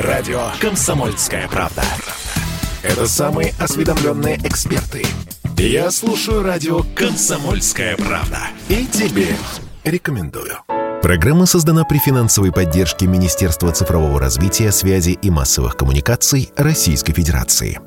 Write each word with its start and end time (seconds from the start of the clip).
Радио 0.00 0.52
«Комсомольская 0.60 1.48
правда». 1.48 1.82
Это 2.84 3.08
самые 3.08 3.52
осведомленные 3.58 4.36
эксперты. 4.44 5.04
Я 5.56 5.90
слушаю 5.90 6.44
радио 6.44 6.84
«Комсомольская 6.94 7.96
правда». 7.96 8.38
И 8.68 8.86
тебе 8.86 9.26
рекомендую. 9.82 10.58
Программа 11.02 11.46
создана 11.46 11.82
при 11.82 11.98
финансовой 11.98 12.52
поддержке 12.52 13.08
Министерства 13.08 13.72
цифрового 13.72 14.20
развития, 14.20 14.70
связи 14.70 15.18
и 15.20 15.30
массовых 15.30 15.76
коммуникаций 15.76 16.52
Российской 16.56 17.12
Федерации. 17.12 17.80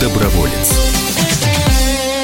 Доброволец. 0.00 0.59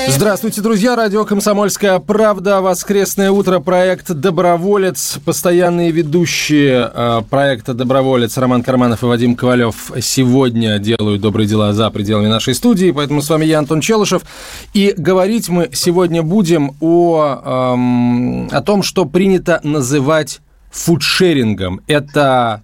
Здравствуйте, 0.09 0.61
друзья. 0.61 0.95
Радио 0.95 1.25
«Комсомольская 1.25 1.99
правда». 1.99 2.61
Воскресное 2.61 3.31
утро. 3.31 3.59
Проект 3.59 4.13
«Доброволец». 4.13 5.19
Постоянные 5.25 5.91
ведущие 5.91 6.91
э, 6.93 7.23
проекта 7.29 7.75
«Доброволец» 7.75 8.37
Роман 8.39 8.63
Карманов 8.63 9.03
и 9.03 9.07
Вадим 9.07 9.35
Ковалев 9.35 9.93
сегодня 10.01 10.79
делают 10.79 11.21
добрые 11.21 11.49
дела 11.49 11.73
за 11.73 11.91
пределами 11.91 12.29
нашей 12.29 12.55
студии. 12.55 12.93
Поэтому 12.93 13.21
с 13.21 13.29
вами 13.29 13.47
я, 13.47 13.59
Антон 13.59 13.81
Челышев. 13.81 14.23
И 14.75 14.95
говорить 14.97 15.49
мы 15.49 15.71
сегодня 15.73 16.23
будем 16.23 16.77
о, 16.81 17.75
эм, 17.75 18.49
о 18.51 18.63
том, 18.63 18.83
что 18.83 19.07
принято 19.07 19.61
называть 19.65 20.41
фудшерингом. 20.71 21.81
Это 21.87 22.63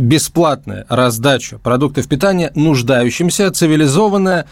бесплатная 0.00 0.86
раздача 0.88 1.58
продуктов 1.58 2.08
питания 2.08 2.50
нуждающимся, 2.54 3.50
цивилизованная, 3.50 4.46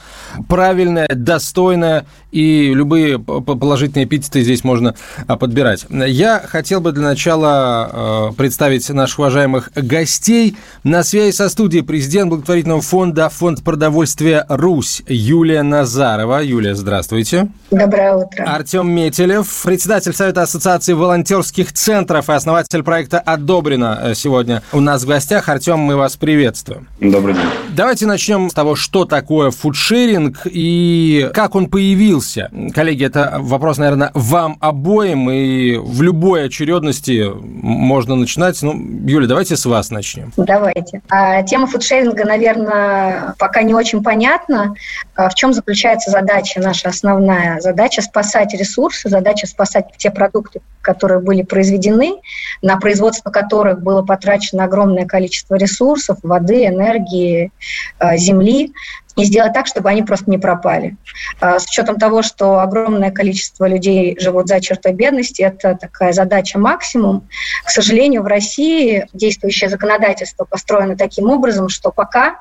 правильная, 0.49 1.09
достойная, 1.09 2.05
и 2.31 2.75
любые 2.75 3.19
положительные 3.19 4.05
эпитеты 4.05 4.43
здесь 4.43 4.63
можно 4.63 4.95
а, 5.27 5.37
подбирать. 5.37 5.87
Я 5.89 6.43
хотел 6.47 6.81
бы 6.81 6.93
для 6.93 7.03
начала 7.03 7.49
а, 7.51 8.33
представить 8.33 8.89
наших 8.91 9.21
уважаемых 9.21 9.71
гостей. 9.75 10.57
На 10.85 11.03
связи 11.03 11.35
со 11.35 11.49
студией 11.49 11.83
президент 11.83 12.29
благотворительного 12.29 12.83
фонда 12.83 13.31
«Фонд 13.31 13.65
продовольствия 13.65 14.45
Русь» 14.49 15.03
Юлия 15.09 15.63
Назарова. 15.63 16.43
Юлия, 16.43 16.75
здравствуйте. 16.75 17.49
Доброе 17.71 18.15
утро. 18.15 18.45
Артем 18.45 18.91
Метелев, 18.91 19.63
председатель 19.65 20.13
Совета 20.13 20.43
Ассоциации 20.43 20.93
волонтерских 20.93 21.73
центров 21.73 22.29
и 22.29 22.33
основатель 22.33 22.83
проекта 22.83 23.21
«Одобрено» 23.21 24.13
сегодня 24.15 24.63
у 24.73 24.81
нас 24.81 25.05
в 25.05 25.07
гостях 25.07 25.38
гостях. 25.39 25.49
Артем, 25.49 25.79
мы 25.79 25.97
вас 25.97 26.17
приветствуем. 26.17 26.89
Добрый 27.01 27.35
день. 27.35 27.45
Давайте 27.71 28.07
начнем 28.07 28.51
с 28.51 28.55
того, 28.55 28.75
что 28.75 29.05
такое 29.05 29.51
фудшеринг 29.51 30.43
и 30.45 31.31
как 31.33 31.55
он 31.55 31.69
появился. 31.69 32.51
Коллеги, 32.75 33.05
это 33.05 33.37
вопрос, 33.39 33.79
наверное, 33.79 34.11
вам 34.15 34.57
обоим, 34.61 35.31
и 35.31 35.77
в 35.77 36.03
любой 36.03 36.47
очередности 36.47 37.31
можно 37.35 38.17
начинать. 38.17 38.61
Ну, 38.63 38.75
Юля, 39.07 39.27
давайте 39.27 39.57
с 39.57 39.65
вас 39.67 39.91
начнем. 39.91 40.33
Давайте. 40.37 41.03
А, 41.09 41.43
тема 41.43 41.67
фудшеринга, 41.67 42.25
наверное, 42.25 43.35
пока 43.39 43.63
не 43.63 43.75
очень 43.75 44.03
понятна. 44.03 44.75
А 45.15 45.29
в 45.29 45.35
чем 45.35 45.53
заключается 45.53 46.11
задача, 46.11 46.61
наша 46.61 46.89
основная 46.89 47.61
задача– 47.61 48.03
спасать 48.03 48.55
ресурсы, 48.55 49.09
задача 49.09 49.47
спасать 49.47 49.87
те 49.99 50.11
продукты, 50.11 50.61
которые 50.81 51.21
были 51.21 51.43
произведены, 51.43 52.17
на 52.63 52.79
производство 52.79 53.31
которых 53.31 53.83
было 53.83 54.03
потрачено 54.03 54.65
огромное 54.65 55.07
количество 55.07 55.28
количество 55.29 55.57
ресурсов, 55.57 56.19
воды, 56.23 56.67
энергии, 56.67 57.53
э, 58.01 58.17
земли, 58.17 58.73
и 59.19 59.25
сделать 59.25 59.53
так, 59.53 59.67
чтобы 59.67 59.91
они 59.91 60.03
просто 60.03 60.31
не 60.31 60.39
пропали. 60.39 60.97
Э, 61.41 61.59
с 61.59 61.65
учетом 61.65 61.97
того, 61.97 62.23
что 62.23 62.61
огромное 62.61 63.11
количество 63.11 63.67
людей 63.67 64.17
живут 64.21 64.47
за 64.47 64.61
чертой 64.61 64.93
бедности, 64.93 65.43
это 65.43 65.77
такая 65.79 66.13
задача 66.13 66.59
максимум. 66.59 67.29
К 67.65 67.71
сожалению, 67.71 68.23
в 68.23 68.27
России 68.27 69.07
действующее 69.13 69.71
законодательство 69.71 70.45
построено 70.45 70.97
таким 70.97 71.29
образом, 71.31 71.69
что 71.69 71.91
пока 71.91 72.37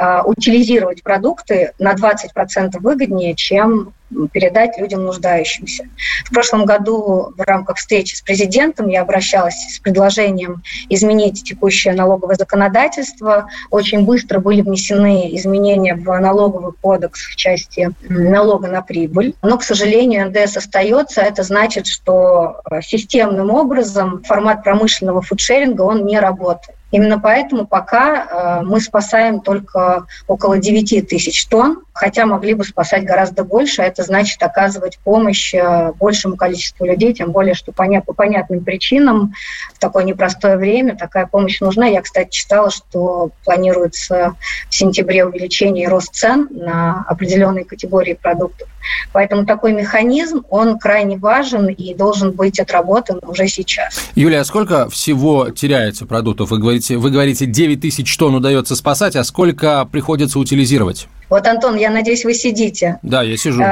э, 0.00 0.22
утилизировать 0.24 1.02
продукты 1.02 1.72
на 1.78 1.92
20% 1.92 2.78
выгоднее, 2.80 3.34
чем 3.34 3.92
передать 4.32 4.78
людям 4.78 5.04
нуждающимся. 5.04 5.84
В 6.24 6.30
прошлом 6.32 6.64
году 6.64 7.32
в 7.36 7.40
рамках 7.40 7.76
встречи 7.76 8.14
с 8.14 8.22
президентом 8.22 8.88
я 8.88 9.02
обращалась 9.02 9.54
с 9.54 9.78
предложением 9.78 10.62
изменить 10.88 11.44
текущее 11.44 11.94
налоговое 11.94 12.36
законодательство. 12.36 13.48
Очень 13.70 14.04
быстро 14.04 14.40
были 14.40 14.62
внесены 14.62 15.34
изменения 15.36 15.94
в 15.94 16.10
налоговый 16.22 16.72
кодекс 16.80 17.20
в 17.26 17.36
части 17.36 17.90
налога 18.08 18.68
на 18.68 18.80
прибыль. 18.80 19.34
Но, 19.42 19.58
к 19.58 19.64
сожалению, 19.64 20.28
НДС 20.28 20.56
остается. 20.56 21.20
Это 21.20 21.42
значит, 21.42 21.86
что 21.86 22.62
системным 22.80 23.50
образом 23.50 24.22
формат 24.22 24.62
промышленного 24.62 25.20
фудшеринга 25.20 25.82
он 25.82 26.06
не 26.06 26.18
работает. 26.18 26.76
Именно 26.92 27.18
поэтому 27.18 27.66
пока 27.66 28.60
э, 28.60 28.64
мы 28.64 28.80
спасаем 28.80 29.40
только 29.40 30.06
около 30.28 30.58
9 30.58 31.08
тысяч 31.08 31.46
тонн, 31.46 31.82
хотя 31.92 32.26
могли 32.26 32.52
бы 32.54 32.64
спасать 32.64 33.04
гораздо 33.04 33.44
больше. 33.44 33.82
Это 33.82 34.02
значит 34.02 34.42
оказывать 34.42 34.98
помощь 34.98 35.54
э, 35.54 35.92
большему 35.98 36.36
количеству 36.36 36.84
людей, 36.84 37.14
тем 37.14 37.32
более, 37.32 37.54
что 37.54 37.72
по 37.72 38.12
понятным 38.12 38.62
причинам 38.62 39.32
в 39.74 39.78
такое 39.78 40.04
непростое 40.04 40.58
время 40.58 40.96
такая 40.96 41.26
помощь 41.26 41.60
нужна. 41.60 41.86
Я, 41.86 42.02
кстати, 42.02 42.30
читала, 42.30 42.70
что 42.70 43.30
планируется 43.44 44.34
в 44.68 44.74
сентябре 44.74 45.24
увеличение 45.24 45.84
и 45.84 45.88
рост 45.88 46.14
цен 46.14 46.48
на 46.50 47.04
определенные 47.08 47.64
категории 47.64 48.14
продуктов. 48.14 48.68
Поэтому 49.12 49.46
такой 49.46 49.72
механизм, 49.72 50.44
он 50.50 50.78
крайне 50.78 51.16
важен 51.16 51.68
и 51.68 51.94
должен 51.94 52.32
быть 52.32 52.58
отработан 52.60 53.20
уже 53.26 53.48
сейчас. 53.48 54.10
Юлия, 54.14 54.40
а 54.40 54.44
сколько 54.44 54.88
всего 54.90 55.50
теряется 55.50 56.06
продуктов? 56.06 56.50
Вы 56.50 56.58
говорите, 56.58 56.81
вы 56.90 57.10
говорите 57.10 57.46
9 57.46 57.80
тысяч 57.80 58.16
тонн 58.16 58.34
удается 58.34 58.76
спасать, 58.76 59.16
а 59.16 59.24
сколько 59.24 59.86
приходится 59.90 60.38
утилизировать? 60.38 61.08
Вот, 61.28 61.46
Антон, 61.46 61.76
я 61.76 61.90
надеюсь, 61.90 62.24
вы 62.24 62.34
сидите. 62.34 62.98
Да, 63.02 63.22
я 63.22 63.36
сижу. 63.36 63.62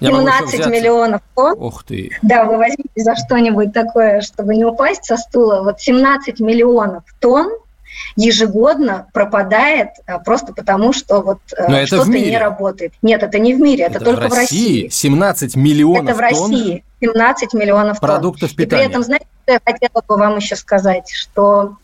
17 0.00 0.60
э, 0.60 0.70
миллионов 0.70 1.22
тонн. 1.34 1.54
Ух 1.58 1.82
ты. 1.82 2.16
Да, 2.22 2.44
вы 2.44 2.56
возьмите 2.56 2.88
за 2.96 3.16
что-нибудь 3.16 3.72
такое, 3.72 4.20
чтобы 4.20 4.54
не 4.54 4.64
упасть 4.64 5.04
со 5.04 5.16
стула. 5.16 5.62
Вот 5.62 5.80
17 5.80 6.38
миллионов 6.40 7.02
тонн 7.18 7.50
ежегодно 8.16 9.08
пропадает 9.12 9.88
а, 10.06 10.18
просто 10.18 10.52
потому, 10.52 10.92
что 10.92 11.20
вот 11.20 11.38
э, 11.56 11.86
что-то 11.86 12.10
не 12.10 12.38
работает. 12.38 12.92
Нет, 13.02 13.22
это 13.22 13.38
не 13.38 13.54
в 13.54 13.60
мире, 13.60 13.84
это, 13.84 13.96
это 13.96 14.04
только 14.04 14.28
в 14.28 14.34
России. 14.34 14.82
в 14.82 14.84
России. 14.84 14.88
17 14.88 15.56
миллионов 15.56 16.04
Это 16.04 16.14
в 16.14 16.20
России. 16.20 16.84
17 17.00 17.54
миллионов 17.54 18.00
продуктов 18.00 18.50
тонн. 18.50 18.56
питания. 18.56 18.82
И 18.82 18.86
при 18.86 18.90
этом, 18.90 19.02
знаете, 19.02 19.26
что 19.44 19.52
я 19.52 19.60
хотела 19.64 20.02
бы 20.06 20.16
вам 20.16 20.36
еще 20.36 20.56
сказать, 20.56 21.10
что 21.10 21.76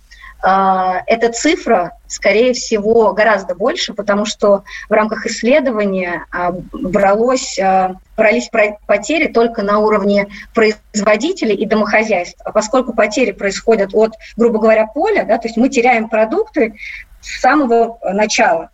эта 0.46 1.32
цифра, 1.32 1.96
скорее 2.06 2.52
всего, 2.52 3.14
гораздо 3.14 3.54
больше, 3.54 3.94
потому 3.94 4.26
что 4.26 4.64
в 4.90 4.92
рамках 4.92 5.24
исследования 5.24 6.26
э, 6.32 6.50
бралось, 6.72 7.58
э, 7.58 7.94
брались 8.14 8.50
потери 8.86 9.32
только 9.32 9.62
на 9.62 9.78
уровне 9.78 10.28
производителей 10.52 11.54
и 11.54 11.64
домохозяйств. 11.64 12.40
А 12.44 12.52
поскольку 12.52 12.92
потери 12.92 13.32
происходят 13.32 13.94
от, 13.94 14.12
грубо 14.36 14.58
говоря, 14.58 14.86
поля, 14.86 15.24
да, 15.24 15.38
то 15.38 15.48
есть 15.48 15.56
мы 15.56 15.70
теряем 15.70 16.10
продукты 16.10 16.74
с 17.22 17.40
самого 17.40 17.98
начала, 18.12 18.68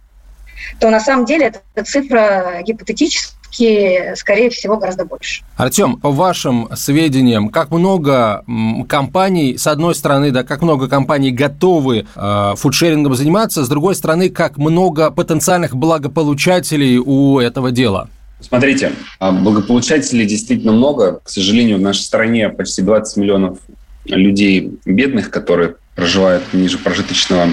то 0.81 0.91
на 0.91 0.99
самом 0.99 1.25
деле 1.25 1.53
эта 1.75 1.85
цифра 1.85 2.63
гипотетическая 2.63 3.40
все 3.51 4.15
скорее 4.17 4.51
всего, 4.51 4.77
гораздо 4.77 5.05
больше. 5.05 5.43
Артем, 5.57 5.97
по 5.97 6.11
вашим 6.11 6.69
сведениям, 6.75 7.49
как 7.49 7.71
много 7.71 8.45
компаний, 8.89 9.57
с 9.59 9.67
одной 9.67 9.95
стороны, 9.95 10.31
да, 10.31 10.43
как 10.43 10.63
много 10.63 10.89
компаний 10.89 11.31
готовы 11.31 12.07
э, 12.15 12.53
фудшерингом 12.57 13.15
заниматься, 13.15 13.65
с 13.65 13.69
другой 13.69 13.95
стороны, 13.95 14.31
как 14.31 14.57
много 14.57 15.11
потенциальных 15.11 15.75
благополучателей 15.75 16.99
у 16.99 17.39
этого 17.39 17.71
дела? 17.71 18.09
Смотрите, 18.41 18.93
а, 19.19 19.33
благополучателей 19.33 20.27
действительно 20.27 20.73
много. 20.73 21.21
К 21.23 21.29
сожалению, 21.29 21.77
в 21.77 21.83
нашей 21.83 22.01
стране 22.01 22.49
почти 22.49 22.83
20 22.83 23.19
миллионов 23.19 23.59
людей 24.07 24.79
бедных, 24.87 25.31
которые 25.31 25.75
проживают 25.95 26.43
ниже 26.55 26.79
прожиточного 26.79 27.49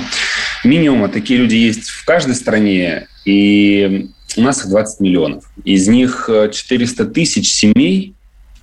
минимума. 0.64 1.10
Такие 1.10 1.40
люди 1.40 1.56
есть 1.56 1.90
в 1.90 2.06
каждой 2.06 2.36
стране. 2.36 3.08
И 3.26 4.10
у 4.38 4.42
нас 4.42 4.60
их 4.64 4.70
20 4.70 5.00
миллионов. 5.00 5.46
Из 5.64 5.88
них 5.88 6.30
400 6.30 7.04
э, 7.04 7.06
тысяч 7.08 7.52
семей, 7.52 8.14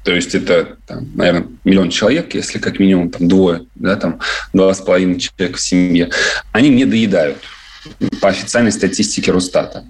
то 0.04 0.12
есть 0.12 0.34
это, 0.34 0.76
там, 0.86 1.08
наверное, 1.14 1.48
миллион 1.64 1.90
человек, 1.90 2.34
если 2.34 2.58
как 2.58 2.78
минимум 2.78 3.10
там 3.10 3.26
двое, 3.26 3.66
да, 3.74 3.96
там 3.96 4.20
два 4.52 4.72
с 4.74 4.80
половиной 4.80 5.18
человека 5.18 5.56
в 5.56 5.60
семье, 5.60 6.10
они 6.52 6.68
не 6.68 6.84
доедают 6.84 7.38
по 8.20 8.28
официальной 8.28 8.72
статистике 8.72 9.32
Росстата. 9.32 9.84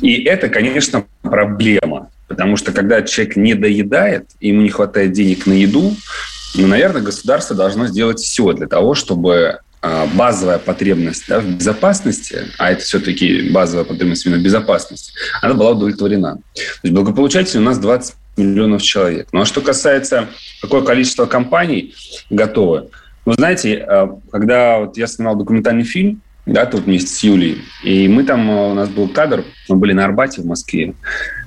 И 0.00 0.24
это, 0.24 0.48
конечно, 0.48 1.04
проблема, 1.22 2.10
потому 2.26 2.56
что 2.56 2.72
когда 2.72 3.02
человек 3.02 3.36
не 3.36 3.54
доедает, 3.54 4.30
ему 4.40 4.62
не 4.62 4.70
хватает 4.70 5.12
денег 5.12 5.46
на 5.46 5.52
еду, 5.52 5.96
ну, 6.56 6.66
наверное, 6.66 7.02
государство 7.02 7.56
должно 7.56 7.86
сделать 7.86 8.20
все 8.20 8.52
для 8.52 8.66
того, 8.66 8.94
чтобы 8.94 9.60
базовая 10.14 10.58
потребность 10.58 11.24
да, 11.28 11.40
в 11.40 11.46
безопасности, 11.46 12.46
а 12.58 12.70
это 12.70 12.82
все-таки 12.82 13.50
базовая 13.50 13.84
потребность 13.84 14.24
именно 14.24 14.40
безопасности, 14.40 15.12
она 15.42 15.54
была 15.54 15.72
удовлетворена. 15.72 16.36
То 16.36 16.60
есть 16.82 16.94
благополучателей 16.94 17.60
у 17.60 17.64
нас 17.64 17.78
20 17.78 18.14
миллионов 18.36 18.82
человек. 18.82 19.28
Ну 19.32 19.42
а 19.42 19.44
что 19.44 19.60
касается, 19.60 20.28
какое 20.60 20.82
количество 20.82 21.26
компаний 21.26 21.94
готовы, 22.30 22.88
вы 23.24 23.34
знаете, 23.34 23.78
а, 23.78 24.18
когда 24.30 24.78
вот 24.80 24.96
я 24.96 25.06
снимал 25.06 25.36
документальный 25.36 25.84
фильм, 25.84 26.20
да, 26.46 26.66
тут 26.66 26.82
вместе 26.82 27.08
с 27.08 27.22
Юлей. 27.22 27.62
И 27.82 28.06
мы 28.06 28.24
там, 28.24 28.50
а, 28.50 28.68
у 28.68 28.74
нас 28.74 28.88
был 28.90 29.08
кадр, 29.08 29.44
мы 29.68 29.76
были 29.76 29.92
на 29.92 30.04
Арбате 30.04 30.42
в 30.42 30.46
Москве, 30.46 30.94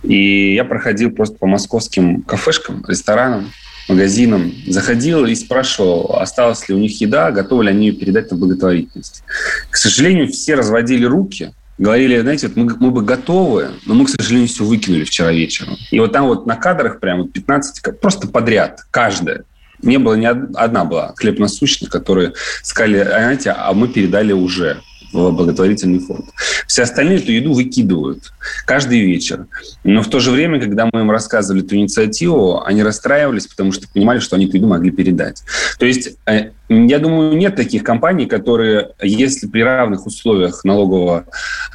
и 0.04 0.56
я 0.56 0.66
проходил 0.66 1.12
просто 1.12 1.38
по 1.38 1.46
московским 1.46 2.24
кафешкам, 2.24 2.84
ресторанам, 2.88 3.52
магазинам, 3.88 4.54
заходил 4.68 5.26
и 5.26 5.36
спрашивал, 5.36 6.18
осталась 6.20 6.68
ли 6.70 6.76
у 6.76 6.78
них 6.78 7.00
еда, 7.00 7.32
готовы 7.32 7.66
ли 7.66 7.70
они 7.70 7.88
ее 7.88 7.94
передать 7.94 8.32
на 8.32 8.38
благотворительность. 8.38 9.24
К 9.70 9.78
сожалению, 9.78 10.28
все 10.28 10.56
разводили 10.56 11.06
руки, 11.06 11.54
говорили, 11.78 12.20
знаете, 12.20 12.48
вот 12.48 12.58
мы, 12.58 12.76
мы 12.80 12.92
бы 12.92 13.02
готовы, 13.02 13.70
но 13.86 13.94
мы, 13.94 14.06
к 14.06 14.10
сожалению, 14.10 14.48
все 14.48 14.64
выкинули 14.64 15.04
вчера 15.04 15.32
вечером. 15.32 15.78
И 15.92 16.00
вот 16.00 16.12
там 16.12 16.28
вот 16.28 16.46
на 16.46 16.56
кадрах 16.56 17.00
прямо 17.00 17.28
15, 17.28 18.00
просто 18.00 18.28
подряд, 18.28 18.82
каждая. 18.92 19.44
Не 19.84 20.00
было 20.00 20.16
ни 20.16 20.26
одна 20.26 20.86
была 20.86 21.14
хлеб 21.16 21.38
насущных, 21.38 21.92
которые 21.92 22.34
сказали, 22.64 22.98
«А 22.98 23.20
знаете, 23.20 23.52
а 23.52 23.74
мы 23.74 23.88
передали 23.88 24.34
уже 24.34 24.82
в 25.14 25.32
благотворительный 25.32 26.00
фонд. 26.00 26.26
Все 26.68 26.84
остальные 26.84 27.20
эту 27.20 27.32
еду 27.32 27.54
выкидывают 27.54 28.34
каждый 28.66 29.02
вечер. 29.02 29.48
Но 29.84 30.02
в 30.02 30.10
то 30.10 30.20
же 30.20 30.32
время, 30.32 30.60
когда 30.60 30.90
мы 30.92 31.02
им 31.02 31.12
рассказывали 31.12 31.64
эту 31.64 31.76
инициативу, 31.76 32.64
они 32.64 32.84
расстраивались, 32.84 33.48
потому 33.48 33.72
что 33.72 33.88
понимали, 33.88 34.20
что 34.20 34.36
они 34.36 34.48
эту 34.48 34.58
еду 34.58 34.68
могли 34.68 34.92
передать. 34.92 35.44
То 35.80 35.86
есть, 35.86 36.18
э, 36.26 36.52
я 36.70 37.00
думаю, 37.00 37.38
нет 37.38 37.56
таких 37.56 37.84
компаний, 37.84 38.26
которые, 38.26 38.92
если 39.02 39.48
при 39.48 39.62
равных 39.62 40.06
условиях 40.06 40.64
налогового 40.64 41.26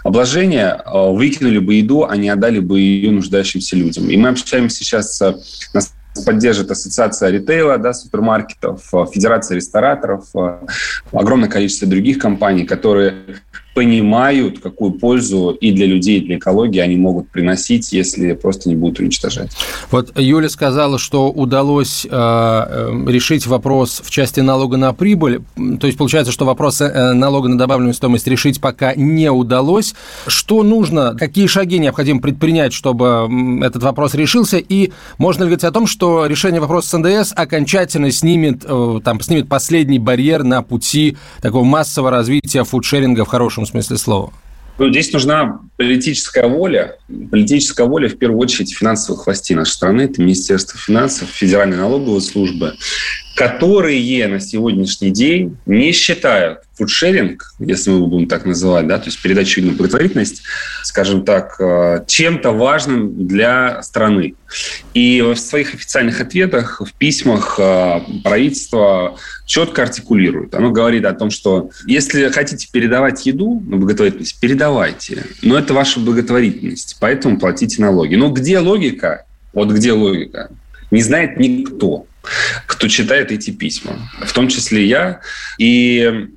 обложения, 0.04 0.82
э, 0.84 1.10
выкинули 1.12 1.58
бы 1.58 1.74
еду, 1.74 2.04
а 2.04 2.16
не 2.16 2.28
отдали 2.28 2.60
бы 2.60 2.80
ее 2.80 3.10
нуждающимся 3.10 3.76
людям. 3.76 4.10
И 4.10 4.16
мы 4.16 4.28
общаемся 4.28 4.78
сейчас 4.78 5.20
на 5.20 5.80
поддержит 6.26 6.70
Ассоциация 6.70 7.30
ритейла, 7.30 7.78
да, 7.78 7.92
супермаркетов, 7.92 8.82
э, 8.92 9.06
Федерация 9.12 9.56
рестораторов, 9.56 10.26
э, 10.34 10.66
огромное 11.12 11.48
количество 11.48 11.88
других 11.88 12.18
компаний, 12.18 12.64
которые 12.64 13.14
понимают, 13.74 14.60
какую 14.60 14.92
пользу 14.92 15.56
и 15.60 15.72
для 15.72 15.86
людей, 15.86 16.18
и 16.18 16.24
для 16.24 16.36
экологии 16.36 16.78
они 16.78 16.96
могут 16.96 17.30
приносить, 17.30 17.92
если 17.92 18.32
просто 18.32 18.68
не 18.68 18.74
будут 18.74 19.00
уничтожать. 19.00 19.50
Вот 19.90 20.18
Юля 20.18 20.48
сказала, 20.48 20.98
что 20.98 21.30
удалось 21.30 22.06
э, 22.06 22.10
э 22.10 23.12
решить 23.12 23.46
вопрос 23.46 24.02
в 24.04 24.10
части 24.10 24.40
налога 24.40 24.76
на 24.76 24.92
прибыль. 24.92 25.42
То 25.80 25.86
есть 25.86 25.98
получается, 25.98 26.32
что 26.32 26.44
вопрос 26.44 26.80
э, 26.80 27.12
налога 27.12 27.48
на 27.48 27.58
добавленную 27.58 27.94
стоимость 27.94 28.26
решить 28.26 28.60
пока 28.60 28.94
не 28.94 29.30
удалось. 29.30 29.94
Что 30.26 30.62
нужно, 30.62 31.14
какие 31.18 31.46
шаги 31.46 31.78
необходимо 31.78 32.20
предпринять, 32.20 32.72
чтобы 32.72 33.28
этот 33.62 33.82
вопрос 33.82 34.14
решился? 34.14 34.58
И 34.58 34.92
можно 35.18 35.44
ли 35.44 35.48
говорить 35.48 35.64
о 35.64 35.72
том, 35.72 35.86
что 35.86 36.26
решение 36.26 36.60
вопроса 36.60 36.88
с 36.90 36.98
НДС 36.98 37.32
окончательно 37.34 38.10
снимет, 38.10 38.64
э, 38.64 39.00
там, 39.04 39.20
снимет 39.20 39.48
последний 39.48 39.98
барьер 39.98 40.42
на 40.42 40.62
пути 40.62 41.16
такого 41.40 41.64
массового 41.64 42.10
развития 42.10 42.64
фудшеринга 42.64 43.24
в 43.24 43.28
хорошем 43.28 43.61
хорошем 43.62 43.66
смысле 43.66 43.96
слова? 43.98 44.32
Ну, 44.78 44.90
здесь 44.90 45.12
нужна 45.12 45.60
политическая 45.76 46.48
воля. 46.48 46.96
Политическая 47.30 47.86
воля, 47.86 48.08
в 48.08 48.16
первую 48.16 48.40
очередь, 48.40 48.74
финансовых 48.74 49.26
властей 49.26 49.54
нашей 49.54 49.72
страны. 49.72 50.02
Это 50.02 50.20
Министерство 50.20 50.78
финансов, 50.78 51.28
Федеральная 51.28 51.78
налоговая 51.78 52.20
служба, 52.20 52.74
которые 53.34 54.28
на 54.28 54.40
сегодняшний 54.40 55.10
день 55.10 55.56
не 55.64 55.92
считают 55.92 56.60
фудшеринг, 56.74 57.54
если 57.58 57.90
мы 57.90 58.06
будем 58.06 58.28
так 58.28 58.44
называть, 58.44 58.86
да, 58.86 58.98
то 58.98 59.06
есть 59.06 59.22
передачу 59.22 59.62
на 59.62 59.72
благотворительность, 59.72 60.42
скажем 60.82 61.24
так, 61.24 61.56
э, 61.58 62.04
чем-то 62.06 62.50
важным 62.50 63.26
для 63.26 63.82
страны. 63.82 64.34
И 64.92 65.22
в 65.22 65.36
своих 65.36 65.74
официальных 65.74 66.20
ответах, 66.20 66.82
в 66.84 66.92
письмах 66.94 67.56
э, 67.58 68.00
правительство 68.22 69.16
четко 69.46 69.82
артикулирует. 69.82 70.54
Оно 70.54 70.70
говорит 70.70 71.04
о 71.06 71.14
том, 71.14 71.30
что 71.30 71.70
если 71.86 72.28
хотите 72.28 72.68
передавать 72.70 73.24
еду 73.24 73.62
на 73.66 73.76
благотворительность, 73.76 74.40
передавайте. 74.40 75.24
Но 75.42 75.58
это 75.58 75.72
ваша 75.72 76.00
благотворительность, 76.00 76.96
поэтому 77.00 77.38
платите 77.38 77.80
налоги. 77.80 78.14
Но 78.16 78.30
где 78.30 78.58
логика? 78.58 79.24
Вот 79.52 79.70
где 79.70 79.92
логика? 79.92 80.50
Не 80.90 81.00
знает 81.00 81.38
никто 81.38 82.06
кто 82.66 82.88
читает 82.88 83.32
эти 83.32 83.50
письма, 83.50 84.10
в 84.24 84.32
том 84.32 84.48
числе 84.48 84.86
я. 84.86 85.20
И 85.58 86.28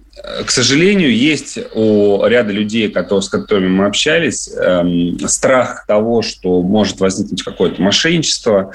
к 0.46 0.52
сожалению, 0.52 1.16
есть 1.16 1.60
у 1.74 2.26
ряда 2.26 2.52
людей, 2.52 2.92
с 2.92 3.30
которыми 3.30 3.68
мы 3.68 3.86
общались, 3.86 4.50
эм, 4.56 5.18
страх 5.28 5.86
того, 5.88 6.22
что 6.22 6.62
может 6.62 7.00
возникнуть 7.00 7.44
какое-то 7.44 7.82
мошенничество, 7.82 8.72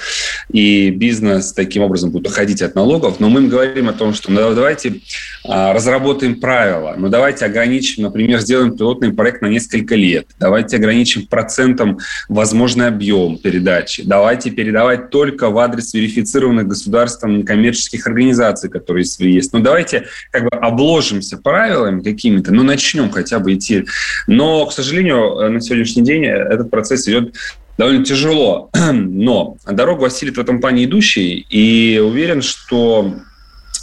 и 0.50 0.90
бизнес 0.90 1.52
таким 1.52 1.82
образом 1.82 2.10
будет 2.10 2.28
уходить 2.28 2.62
от 2.62 2.74
налогов. 2.74 3.20
Но 3.20 3.28
мы 3.28 3.40
им 3.40 3.48
говорим 3.48 3.88
о 3.88 3.92
том, 3.92 4.14
что 4.14 4.30
ну, 4.30 4.54
давайте 4.54 5.00
а, 5.44 5.72
разработаем 5.72 6.40
правила, 6.40 6.94
ну, 6.96 7.08
давайте 7.08 7.46
ограничим, 7.46 8.04
например, 8.04 8.40
сделаем 8.40 8.76
пилотный 8.76 9.12
проект 9.12 9.42
на 9.42 9.46
несколько 9.46 9.94
лет, 9.94 10.26
давайте 10.38 10.76
ограничим 10.76 11.26
процентом 11.26 11.98
возможный 12.28 12.88
объем 12.88 13.38
передачи, 13.38 14.02
давайте 14.04 14.50
передавать 14.50 15.10
только 15.10 15.50
в 15.50 15.58
адрес 15.58 15.94
верифицированных 15.94 16.68
государством 16.68 17.38
некоммерческих 17.38 18.06
организаций, 18.06 18.70
которые 18.70 19.04
есть. 19.18 19.52
Ну, 19.52 19.60
давайте 19.60 20.06
как 20.30 20.44
бы 20.44 20.50
обложимся 20.50 21.39
правилами 21.42 22.02
какими-то, 22.02 22.52
ну, 22.52 22.62
начнем 22.62 23.10
хотя 23.10 23.38
бы 23.38 23.54
идти. 23.54 23.86
Но, 24.26 24.66
к 24.66 24.72
сожалению, 24.72 25.50
на 25.50 25.60
сегодняшний 25.60 26.02
день 26.02 26.24
этот 26.26 26.70
процесс 26.70 27.08
идет 27.08 27.34
довольно 27.78 28.04
тяжело. 28.04 28.70
Но 28.92 29.56
дорогу 29.66 30.04
осилит 30.04 30.36
в 30.36 30.40
этом 30.40 30.60
плане 30.60 30.84
идущий, 30.84 31.46
и 31.48 31.98
уверен, 31.98 32.42
что 32.42 33.14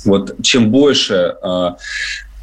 вот 0.05 0.35
чем 0.41 0.71
больше 0.71 1.35
э, 1.41 1.69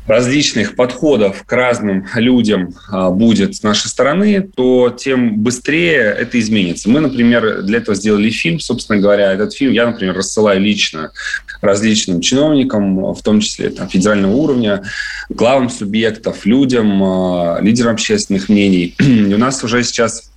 различных 0.06 0.76
подходов 0.76 1.44
к 1.44 1.52
разным 1.52 2.06
людям 2.14 2.74
а, 2.90 3.10
будет 3.10 3.56
с 3.56 3.62
нашей 3.62 3.88
стороны, 3.88 4.42
то 4.54 4.90
тем 4.90 5.40
быстрее 5.40 6.14
это 6.18 6.38
изменится. 6.38 6.90
Мы, 6.90 7.00
например, 7.00 7.62
для 7.62 7.78
этого 7.78 7.94
сделали 7.94 8.30
фильм, 8.30 8.60
собственно 8.60 9.00
говоря. 9.00 9.32
Этот 9.32 9.54
фильм 9.54 9.72
я, 9.72 9.86
например, 9.86 10.14
рассылаю 10.14 10.60
лично 10.60 11.12
различным 11.62 12.20
чиновникам, 12.20 13.14
в 13.14 13.22
том 13.22 13.40
числе 13.40 13.70
там, 13.70 13.88
федерального 13.88 14.32
уровня, 14.32 14.82
главам 15.30 15.70
субъектов, 15.70 16.44
людям, 16.44 17.02
а, 17.02 17.58
лидерам 17.60 17.94
общественных 17.94 18.48
мнений. 18.48 18.94
И 18.98 19.32
у 19.32 19.38
нас 19.38 19.64
уже 19.64 19.82
сейчас 19.84 20.30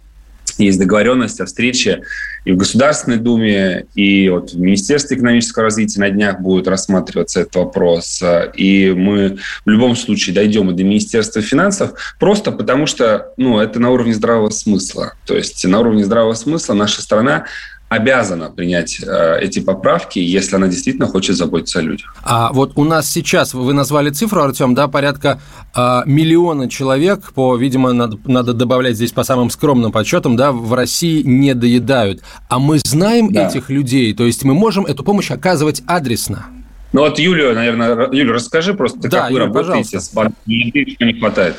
есть 0.58 0.80
договоренность 0.80 1.40
о 1.40 1.46
встрече 1.46 2.04
и 2.46 2.52
в 2.52 2.58
Государственной 2.58 3.18
Думе, 3.18 3.86
и 3.94 4.30
вот 4.30 4.52
в 4.52 4.60
Министерстве 4.60 5.18
экономического 5.18 5.64
развития 5.66 6.00
на 6.00 6.10
днях 6.10 6.40
будет 6.40 6.68
рассматриваться 6.68 7.42
этот 7.42 7.56
вопрос. 7.56 8.24
И 8.56 8.94
мы 8.96 9.38
в 9.66 9.70
любом 9.70 9.96
случае 9.96 10.34
дойдем 10.34 10.70
и 10.72 10.74
до 10.74 10.84
Министерства 10.84 11.42
финансов, 11.42 11.92
просто 12.20 12.52
потому 12.52 12.86
что 12.86 13.34
ну, 13.38 13.60
это 13.60 13.80
на 13.80 13.92
уровне 13.92 14.14
здравого 14.14 14.50
смысла. 14.50 15.14
То 15.26 15.36
есть 15.36 15.66
на 15.66 15.80
уровне 15.80 16.06
здравого 16.06 16.36
смысла 16.36 16.74
наша 16.74 17.02
страна 17.02 17.46
обязана 17.90 18.50
принять 18.50 19.02
э, 19.02 19.40
эти 19.42 19.60
поправки, 19.60 20.20
если 20.20 20.56
она 20.56 20.68
действительно 20.68 21.08
хочет 21.08 21.38
заботиться 21.38 21.80
о 21.80 21.82
людях. 21.82 22.14
А 22.24 22.52
вот 22.52 22.74
у 22.76 22.84
нас 22.84 23.10
сейчас, 23.10 23.54
вы 23.54 23.74
назвали 23.74 24.10
цифру, 24.10 24.42
Артем, 24.42 24.76
да, 24.76 24.88
порядка 24.88 25.40
э, 25.76 26.02
миллиона 26.06 26.70
человек, 26.70 27.32
по, 27.34 27.56
видимо, 27.56 27.94
надо, 27.94 28.18
надо 28.26 28.54
добавлять 28.54 28.96
здесь 28.96 29.12
по 29.12 29.24
самым 29.24 29.50
скромным 29.50 29.92
подсчетам, 29.92 30.36
да, 30.36 30.52
в 30.52 30.74
России 30.74 31.22
не 31.24 31.54
доедают. 31.54 32.22
А 32.50 32.60
мы 32.60 32.80
знаем 32.80 33.32
да. 33.32 33.48
этих 33.48 33.70
людей, 33.70 34.14
то 34.14 34.26
есть 34.26 34.44
мы 34.44 34.54
можем 34.54 34.86
эту 34.86 35.04
помощь 35.04 35.32
оказывать 35.32 35.82
адресно. 35.88 36.48
Ну 36.94 37.02
вот 37.02 37.20
Юлия, 37.20 37.54
наверное, 37.54 38.10
Юля, 38.12 38.34
расскажи 38.34 38.74
просто, 38.74 39.00
да, 39.00 39.22
как 39.22 39.32
Юля, 39.32 39.46
вы 39.46 39.48
работаете 39.48 39.92
пожалуйста. 39.92 40.00
с 40.00 40.14
банком 40.14 40.36
еды, 40.46 40.92
что 40.94 41.06
не 41.06 41.14
хватает. 41.14 41.56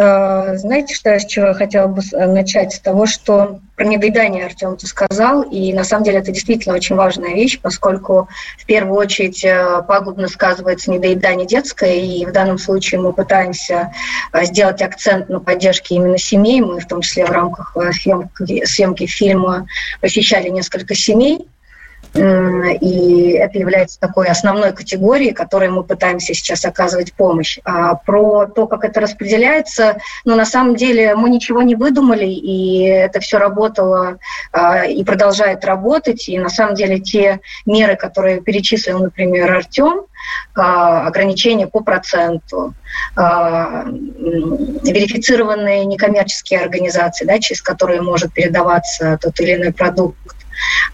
Э, 0.00 0.56
знаете, 0.56 0.94
что, 0.94 1.18
с 1.18 1.26
чего 1.26 1.48
я 1.48 1.54
хотела 1.54 1.88
бы 1.88 2.00
начать? 2.12 2.72
С 2.72 2.78
того, 2.78 3.06
что 3.06 3.58
про 3.74 3.84
недоедание 3.84 4.46
Артем 4.46 4.76
ты 4.76 4.86
сказал, 4.86 5.42
и 5.42 5.72
на 5.72 5.82
самом 5.82 6.04
деле 6.04 6.18
это 6.18 6.30
действительно 6.30 6.76
очень 6.76 6.94
важная 6.94 7.34
вещь, 7.34 7.58
поскольку 7.60 8.28
в 8.58 8.64
первую 8.64 8.96
очередь 8.96 9.44
э, 9.44 9.82
пагубно 9.88 10.28
сказывается 10.28 10.92
недоедание 10.92 11.48
детское, 11.48 11.96
и 11.96 12.24
в 12.24 12.30
данном 12.30 12.58
случае 12.58 13.00
мы 13.00 13.12
пытаемся 13.12 13.92
э, 14.32 14.44
сделать 14.44 14.80
акцент 14.82 15.28
на 15.30 15.40
поддержке 15.40 15.96
именно 15.96 16.16
семей. 16.16 16.60
Мы 16.60 16.78
в 16.78 16.86
том 16.86 17.00
числе 17.00 17.26
в 17.26 17.30
рамках 17.30 17.76
съемки, 17.90 18.64
съемки 18.66 19.06
фильма 19.06 19.66
посещали 20.00 20.48
несколько 20.48 20.94
семей, 20.94 21.48
и 22.14 23.30
это 23.32 23.58
является 23.58 24.00
такой 24.00 24.28
основной 24.28 24.72
категорией, 24.72 25.32
которой 25.32 25.70
мы 25.70 25.84
пытаемся 25.84 26.34
сейчас 26.34 26.64
оказывать 26.64 27.12
помощь. 27.12 27.58
А 27.64 27.94
про 27.94 28.46
то, 28.46 28.66
как 28.66 28.84
это 28.84 29.00
распределяется, 29.00 29.98
ну, 30.24 30.34
на 30.34 30.44
самом 30.44 30.76
деле 30.76 31.14
мы 31.14 31.30
ничего 31.30 31.62
не 31.62 31.74
выдумали, 31.74 32.26
и 32.26 32.84
это 32.84 33.20
все 33.20 33.38
работало 33.38 34.18
а, 34.52 34.84
и 34.84 35.04
продолжает 35.04 35.64
работать, 35.64 36.28
и 36.28 36.38
на 36.38 36.48
самом 36.48 36.74
деле 36.74 36.98
те 36.98 37.40
меры, 37.66 37.96
которые 37.96 38.40
перечислил, 38.40 38.98
например, 38.98 39.52
Артем, 39.52 40.02
а, 40.54 41.06
ограничения 41.06 41.66
по 41.66 41.80
проценту, 41.80 42.74
верифицированные 43.16 45.84
некоммерческие 45.84 46.60
организации, 46.60 47.24
да, 47.24 47.38
через 47.38 47.62
которые 47.62 48.02
может 48.02 48.32
передаваться 48.32 49.18
тот 49.20 49.38
или 49.40 49.54
иной 49.54 49.72
продукт, 49.72 50.18
а, 50.28 50.37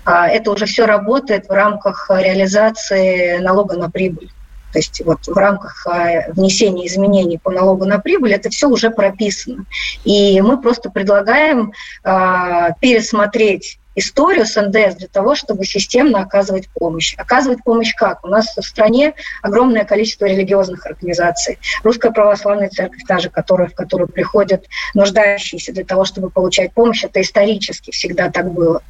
это 0.05 0.51
уже 0.51 0.67
все 0.67 0.87
работает 0.87 1.47
в 1.49 1.51
рамках 1.51 2.11
реализации 2.11 3.39
налога 3.39 3.77
на 3.77 3.91
прибыль. 3.91 4.31
То 4.75 4.81
есть 4.81 5.03
вот 5.05 5.25
в 5.25 5.37
рамках 5.37 5.87
а, 5.87 6.33
внесения 6.33 6.89
изменений 6.89 7.39
по 7.41 7.53
налогу 7.53 7.85
на 7.85 8.01
прибыль 8.01 8.33
это 8.33 8.51
все 8.51 8.69
уже 8.69 8.91
прописано. 8.91 9.67
И 10.03 10.41
мы 10.41 10.61
просто 10.61 10.91
предлагаем 10.91 11.73
э, 12.03 12.69
пересмотреть 12.81 13.79
историю 13.95 14.47
с 14.47 14.61
НДС 14.61 14.97
для 14.97 15.09
того, 15.09 15.35
чтобы 15.35 15.65
системно 15.65 16.21
оказывать 16.21 16.69
помощь. 16.69 17.15
Оказывать 17.17 17.63
помощь 17.65 17.95
как? 17.95 18.25
У 18.25 18.29
нас 18.29 18.57
в 18.57 18.63
стране 18.63 19.15
огромное 19.43 19.85
количество 19.85 20.27
религиозных 20.27 20.87
организаций. 20.87 21.59
Русская 21.83 22.11
православная 22.11 22.69
церковь, 22.69 23.03
та 23.07 23.19
же, 23.19 23.31
которая, 23.31 23.69
в 23.69 23.75
которую 23.75 24.09
приходят 24.09 24.67
нуждающиеся 24.95 25.73
для 25.73 25.85
того, 25.85 26.05
чтобы 26.05 26.31
получать 26.31 26.73
помощь, 26.73 27.05
это 27.05 27.21
исторически 27.21 27.91
всегда 27.91 28.31
так 28.31 28.53
было. 28.53 28.83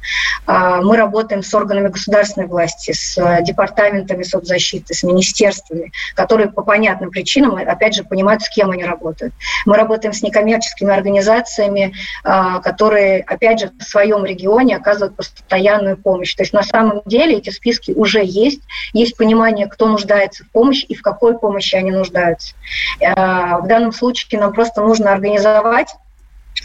А, 0.45 0.81
мы 0.81 0.97
работаем 0.97 1.43
с 1.43 1.53
органами 1.53 1.89
государственной 1.89 2.47
власти, 2.47 2.91
с 2.91 3.15
департаментами 3.41 4.23
соцзащиты, 4.23 4.93
с 4.93 5.03
министерствами, 5.03 5.91
которые 6.15 6.49
по 6.49 6.63
понятным 6.63 7.11
причинам, 7.11 7.55
опять 7.55 7.95
же, 7.95 8.03
понимают, 8.03 8.41
с 8.41 8.49
кем 8.49 8.71
они 8.71 8.83
работают. 8.83 9.33
Мы 9.65 9.75
работаем 9.75 10.13
с 10.13 10.21
некоммерческими 10.21 10.93
организациями, 10.93 11.93
а, 12.23 12.59
которые, 12.59 13.21
опять 13.21 13.59
же, 13.59 13.71
в 13.79 13.83
своем 13.83 14.25
регионе 14.25 14.75
оказывают 14.75 14.94
оказывают 14.95 15.15
постоянную 15.15 15.97
помощь. 15.97 16.33
То 16.35 16.43
есть 16.43 16.53
на 16.53 16.63
самом 16.63 17.01
деле 17.05 17.37
эти 17.37 17.49
списки 17.49 17.91
уже 17.91 18.21
есть, 18.23 18.61
есть 18.93 19.17
понимание, 19.17 19.67
кто 19.67 19.87
нуждается 19.87 20.43
в 20.43 20.51
помощи 20.51 20.85
и 20.85 20.95
в 20.95 21.01
какой 21.01 21.37
помощи 21.37 21.75
они 21.75 21.91
нуждаются. 21.91 22.55
Э, 22.99 23.59
в 23.61 23.67
данном 23.67 23.91
случае 23.91 24.39
нам 24.39 24.53
просто 24.53 24.81
нужно 24.81 25.11
организовать 25.11 25.95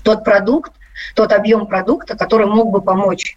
тот 0.02 0.25
продукт, 0.25 0.72
тот 1.14 1.32
объем 1.32 1.66
продукта, 1.66 2.16
который 2.16 2.46
мог 2.46 2.70
бы 2.70 2.80
помочь 2.80 3.37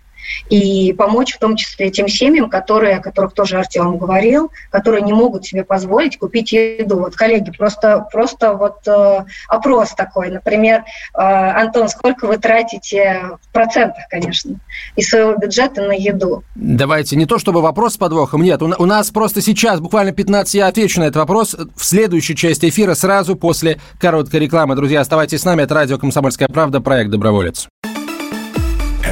и 0.49 0.93
помочь 0.93 1.33
в 1.33 1.39
том 1.39 1.55
числе 1.55 1.89
тем 1.89 2.07
семьям, 2.07 2.49
которые, 2.49 2.97
о 2.97 3.01
которых 3.01 3.33
тоже 3.33 3.57
Артем 3.57 3.97
говорил, 3.97 4.51
которые 4.69 5.01
не 5.01 5.13
могут 5.13 5.45
себе 5.45 5.63
позволить 5.63 6.17
купить 6.17 6.51
еду. 6.51 6.97
Вот, 6.97 7.15
коллеги, 7.15 7.51
просто, 7.51 8.07
просто 8.11 8.53
вот 8.53 8.87
э, 8.87 9.25
опрос 9.47 9.91
такой, 9.91 10.29
например, 10.29 10.83
э, 11.13 11.19
Антон, 11.19 11.89
сколько 11.89 12.27
вы 12.27 12.37
тратите 12.37 13.37
в 13.41 13.53
процентах, 13.53 14.03
конечно, 14.09 14.55
из 14.95 15.09
своего 15.09 15.35
бюджета 15.35 15.81
на 15.81 15.93
еду? 15.93 16.43
Давайте, 16.55 17.15
не 17.15 17.25
то 17.25 17.39
чтобы 17.39 17.61
вопрос 17.61 17.93
с 17.93 17.97
подвохом, 17.97 18.43
нет, 18.43 18.61
у, 18.61 18.73
у 18.77 18.85
нас 18.85 19.11
просто 19.11 19.41
сейчас, 19.41 19.79
буквально 19.79 20.11
15, 20.11 20.53
я 20.55 20.67
отвечу 20.67 20.99
на 20.99 21.05
этот 21.05 21.17
вопрос 21.17 21.55
в 21.75 21.83
следующей 21.83 22.35
части 22.35 22.69
эфира, 22.69 22.93
сразу 22.93 23.35
после 23.35 23.79
короткой 23.99 24.41
рекламы. 24.41 24.75
Друзья, 24.75 25.01
оставайтесь 25.01 25.41
с 25.41 25.45
нами, 25.45 25.63
это 25.63 25.73
радио 25.73 25.97
«Комсомольская 25.97 26.47
правда», 26.47 26.81
проект 26.81 27.11
«Доброволец». 27.11 27.67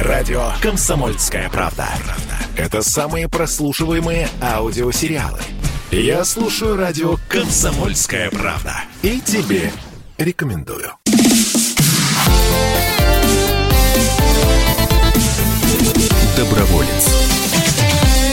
Радио 0.02 0.50
«Комсомольская 0.60 1.48
правда». 1.48 1.86
Это 2.56 2.82
самые 2.82 3.28
прослушиваемые 3.28 4.28
аудиосериалы. 4.40 5.38
Я 5.92 6.24
слушаю 6.24 6.76
радио 6.76 7.18
«Комсомольская 7.28 8.28
правда». 8.30 8.74
И 9.02 9.20
тебе 9.20 9.70
рекомендую. 10.18 10.90
Доброволец. 16.36 17.21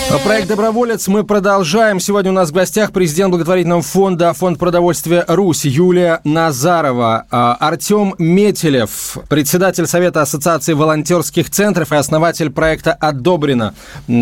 Проект 0.09 0.47
«Доброволец» 0.47 1.07
мы 1.07 1.23
продолжаем. 1.23 1.99
Сегодня 1.99 2.31
у 2.31 2.33
нас 2.33 2.49
в 2.49 2.53
гостях 2.53 2.91
президент 2.91 3.29
благотворительного 3.29 3.83
фонда 3.83 4.33
«Фонд 4.33 4.57
продовольствия 4.57 5.23
Русь» 5.27 5.65
Юлия 5.65 6.19
Назарова, 6.23 7.25
а, 7.29 7.55
Артем 7.59 8.15
Метелев, 8.17 9.19
председатель 9.29 9.85
Совета 9.85 10.23
Ассоциации 10.23 10.73
волонтерских 10.73 11.51
центров 11.51 11.91
и 11.91 11.95
основатель 11.95 12.49
проекта 12.49 12.93
«Одобрено». 12.93 13.75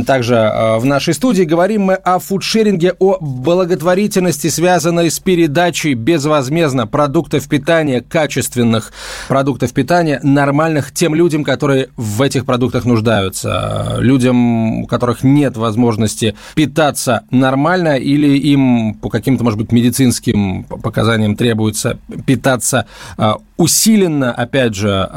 Также 0.06 0.36
а, 0.36 0.78
в 0.78 0.86
нашей 0.86 1.14
студии 1.14 1.44
говорим 1.44 1.84
мы 1.84 1.94
о 1.94 2.20
фудшеринге, 2.20 2.94
о 3.00 3.18
благотворительности, 3.22 4.50
связанной 4.50 5.10
с 5.10 5.20
передачей 5.20 5.94
безвозмездно 5.94 6.86
продуктов 6.86 7.48
питания, 7.48 8.02
качественных 8.02 8.92
продуктов 9.30 9.72
питания, 9.72 10.20
нормальных 10.22 10.94
тем 10.94 11.16
людям, 11.16 11.46
которые 11.46 11.90
в 11.96 12.22
этих 12.22 12.46
продуктах 12.46 12.84
нуждаются. 12.84 13.96
Людям, 14.00 14.82
у 14.82 14.88
которых 14.88 15.24
нет 15.24 15.56
возможности 15.56 15.77
возможности 15.78 16.36
питаться 16.56 17.24
нормально 17.30 17.98
или 17.98 18.36
им 18.38 18.96
по 18.96 19.10
каким-то, 19.10 19.44
может 19.44 19.60
быть, 19.60 19.72
медицинским 19.72 20.64
показаниям 20.64 21.36
требуется 21.36 22.00
питаться 22.26 22.88
а, 23.18 23.38
усиленно, 23.58 24.32
опять 24.32 24.76
же, 24.76 25.10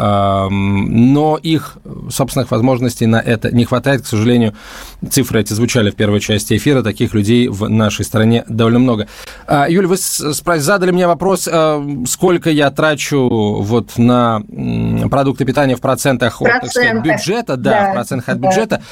но 0.51 1.39
их 1.43 1.79
собственных 2.11 2.51
возможностей 2.51 3.07
на 3.07 3.21
это 3.21 3.55
не 3.55 3.65
хватает, 3.65 4.03
к 4.03 4.07
сожалению. 4.07 4.55
Цифры 5.11 5.41
эти 5.41 5.53
звучали 5.53 5.91
в 5.91 5.95
первой 5.95 6.21
части 6.21 6.57
эфира, 6.57 6.83
таких 6.83 7.15
людей 7.15 7.49
в 7.49 7.69
нашей 7.69 8.05
стране 8.05 8.45
довольно 8.49 8.79
много. 8.79 9.09
А, 9.47 9.69
Юль, 9.69 9.87
вы 9.87 9.97
задали 9.97 10.91
мне 10.91 11.07
вопрос, 11.07 11.49
а, 11.51 11.87
сколько 12.07 12.51
я 12.51 12.71
трачу 12.71 13.29
вот 13.61 13.99
на 13.99 14.43
продукты 15.11 15.45
питания 15.45 15.77
в 15.77 15.81
процентах, 15.81 16.41
от, 16.41 16.49
так 16.49 16.71
сказать, 16.71 17.03
бюджета, 17.03 17.57
да, 17.57 17.71
да, 17.71 17.91
в 17.91 17.95
процентах 17.95 18.29
от 18.29 18.41
да. 18.41 18.49
бюджета. 18.49 18.83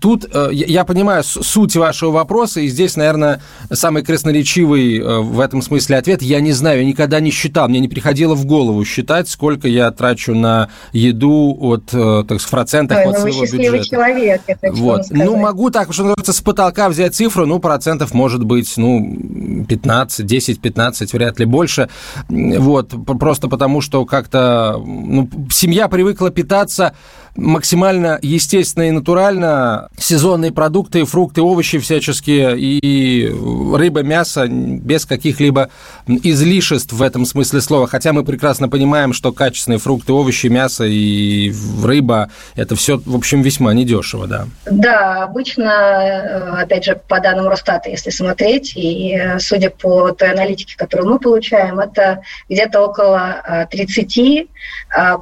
Тут 0.00 0.26
э, 0.32 0.50
я 0.52 0.84
понимаю 0.84 0.99
суть 1.22 1.76
вашего 1.76 2.10
вопроса, 2.10 2.60
и 2.60 2.68
здесь, 2.68 2.96
наверное, 2.96 3.40
самый 3.72 4.02
красноречивый 4.02 4.98
э, 4.98 5.18
в 5.20 5.40
этом 5.40 5.62
смысле 5.62 5.96
ответ. 5.96 6.22
Я 6.22 6.40
не 6.40 6.52
знаю, 6.52 6.80
я 6.80 6.84
никогда 6.84 7.20
не 7.20 7.30
считал, 7.30 7.68
мне 7.68 7.80
не 7.80 7.88
приходило 7.88 8.34
в 8.34 8.44
голову 8.44 8.84
считать, 8.84 9.28
сколько 9.28 9.68
я 9.68 9.90
трачу 9.90 10.34
на 10.34 10.70
еду 10.92 11.56
от, 11.60 11.92
э, 11.92 12.24
так 12.28 12.40
сказать, 12.40 12.50
процентов 12.50 12.98
Ой, 12.98 13.04
от 13.04 13.12
ну 13.12 13.20
своего 13.20 13.42
бюджета. 13.42 13.84
человек, 13.84 14.42
это 14.46 14.72
вот. 14.72 15.02
Ну, 15.10 15.36
могу 15.36 15.70
так, 15.70 15.92
что 15.92 16.02
называется, 16.02 16.32
с 16.32 16.40
потолка 16.40 16.88
взять 16.88 17.14
цифру, 17.14 17.46
ну, 17.46 17.58
процентов 17.58 18.14
может 18.14 18.44
быть, 18.44 18.72
ну, 18.76 19.64
15, 19.68 20.26
10, 20.26 20.60
15, 20.60 21.12
вряд 21.12 21.38
ли 21.38 21.46
больше. 21.46 21.88
Вот, 22.28 22.94
просто 23.18 23.48
потому, 23.48 23.80
что 23.80 24.04
как-то 24.04 24.80
ну, 24.84 25.28
семья 25.50 25.88
привыкла 25.88 26.30
питаться 26.30 26.94
максимально 27.36 28.18
естественно 28.22 28.84
и 28.84 28.90
натурально. 28.90 29.88
Сезонные 29.98 30.52
продукты, 30.52 31.04
фрукты, 31.04 31.42
овощи 31.42 31.78
всяческие 31.78 32.58
и 32.58 33.28
рыба, 33.28 34.02
мясо 34.02 34.46
без 34.48 35.06
каких-либо 35.06 35.70
излишеств 36.06 36.92
в 36.92 37.02
этом 37.02 37.24
смысле 37.24 37.60
слова. 37.60 37.86
Хотя 37.86 38.12
мы 38.12 38.24
прекрасно 38.24 38.68
понимаем, 38.68 39.12
что 39.12 39.32
качественные 39.32 39.78
фрукты, 39.78 40.12
овощи, 40.12 40.48
мясо 40.48 40.84
и 40.84 41.52
рыба– 41.82 42.30
это 42.56 42.76
все, 42.76 43.00
в 43.04 43.16
общем, 43.16 43.42
весьма 43.42 43.72
недешево, 43.74 44.26
да. 44.26 44.46
Да, 44.66 45.24
обычно, 45.24 45.64
э, 45.64 46.62
опять 46.62 46.84
же, 46.84 47.00
по 47.08 47.20
данным 47.20 47.48
Росстата, 47.48 47.90
если 47.90 48.10
смотреть, 48.10 48.76
и 48.76 49.16
э, 49.16 49.38
судя 49.38 49.70
по 49.70 50.10
той 50.12 50.32
аналитике, 50.32 50.76
которую 50.76 51.10
мы 51.10 51.18
получаем, 51.18 51.78
это 51.78 52.22
где-то 52.48 52.80
около 52.80 53.66
30 53.70 54.18
э, 54.18 54.46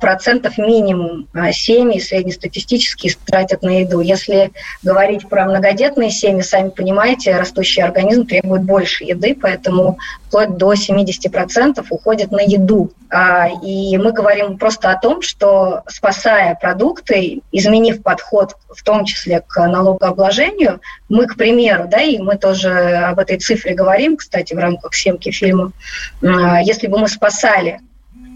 процентов 0.00 0.58
минимум 0.58 1.28
семьи 1.52 1.98
среднестатистически 2.08 3.14
тратят 3.26 3.62
на 3.62 3.80
еду. 3.80 4.00
Если 4.00 4.50
говорить 4.82 5.28
про 5.28 5.44
многодетные 5.44 6.10
семьи, 6.10 6.42
сами 6.42 6.70
понимаете, 6.70 7.36
растущий 7.36 7.82
организм 7.82 8.26
требует 8.26 8.62
больше 8.62 9.04
еды, 9.04 9.36
поэтому 9.40 9.98
вплоть 10.26 10.56
до 10.56 10.72
70% 10.72 11.84
уходит 11.90 12.30
на 12.30 12.40
еду. 12.40 12.92
А, 13.10 13.48
и 13.48 13.96
мы 13.96 14.12
говорим 14.12 14.58
просто 14.58 14.90
о 14.90 14.98
том, 14.98 15.22
что 15.22 15.82
спасая 15.88 16.56
продукты, 16.60 17.40
изменив 17.52 18.02
подход 18.02 18.56
в 18.68 18.82
том 18.82 19.04
числе 19.04 19.42
к 19.46 19.66
налогообложению, 19.66 20.80
мы, 21.08 21.26
к 21.26 21.36
примеру, 21.36 21.88
да, 21.88 22.02
и 22.02 22.18
мы 22.18 22.36
тоже 22.36 22.70
об 22.70 23.18
этой 23.18 23.38
цифре 23.38 23.74
говорим, 23.74 24.16
кстати, 24.16 24.54
в 24.54 24.58
рамках 24.58 24.94
съемки 24.94 25.30
фильма, 25.30 25.72
а, 26.22 26.60
если 26.60 26.86
бы 26.86 26.98
мы 26.98 27.08
спасали 27.08 27.80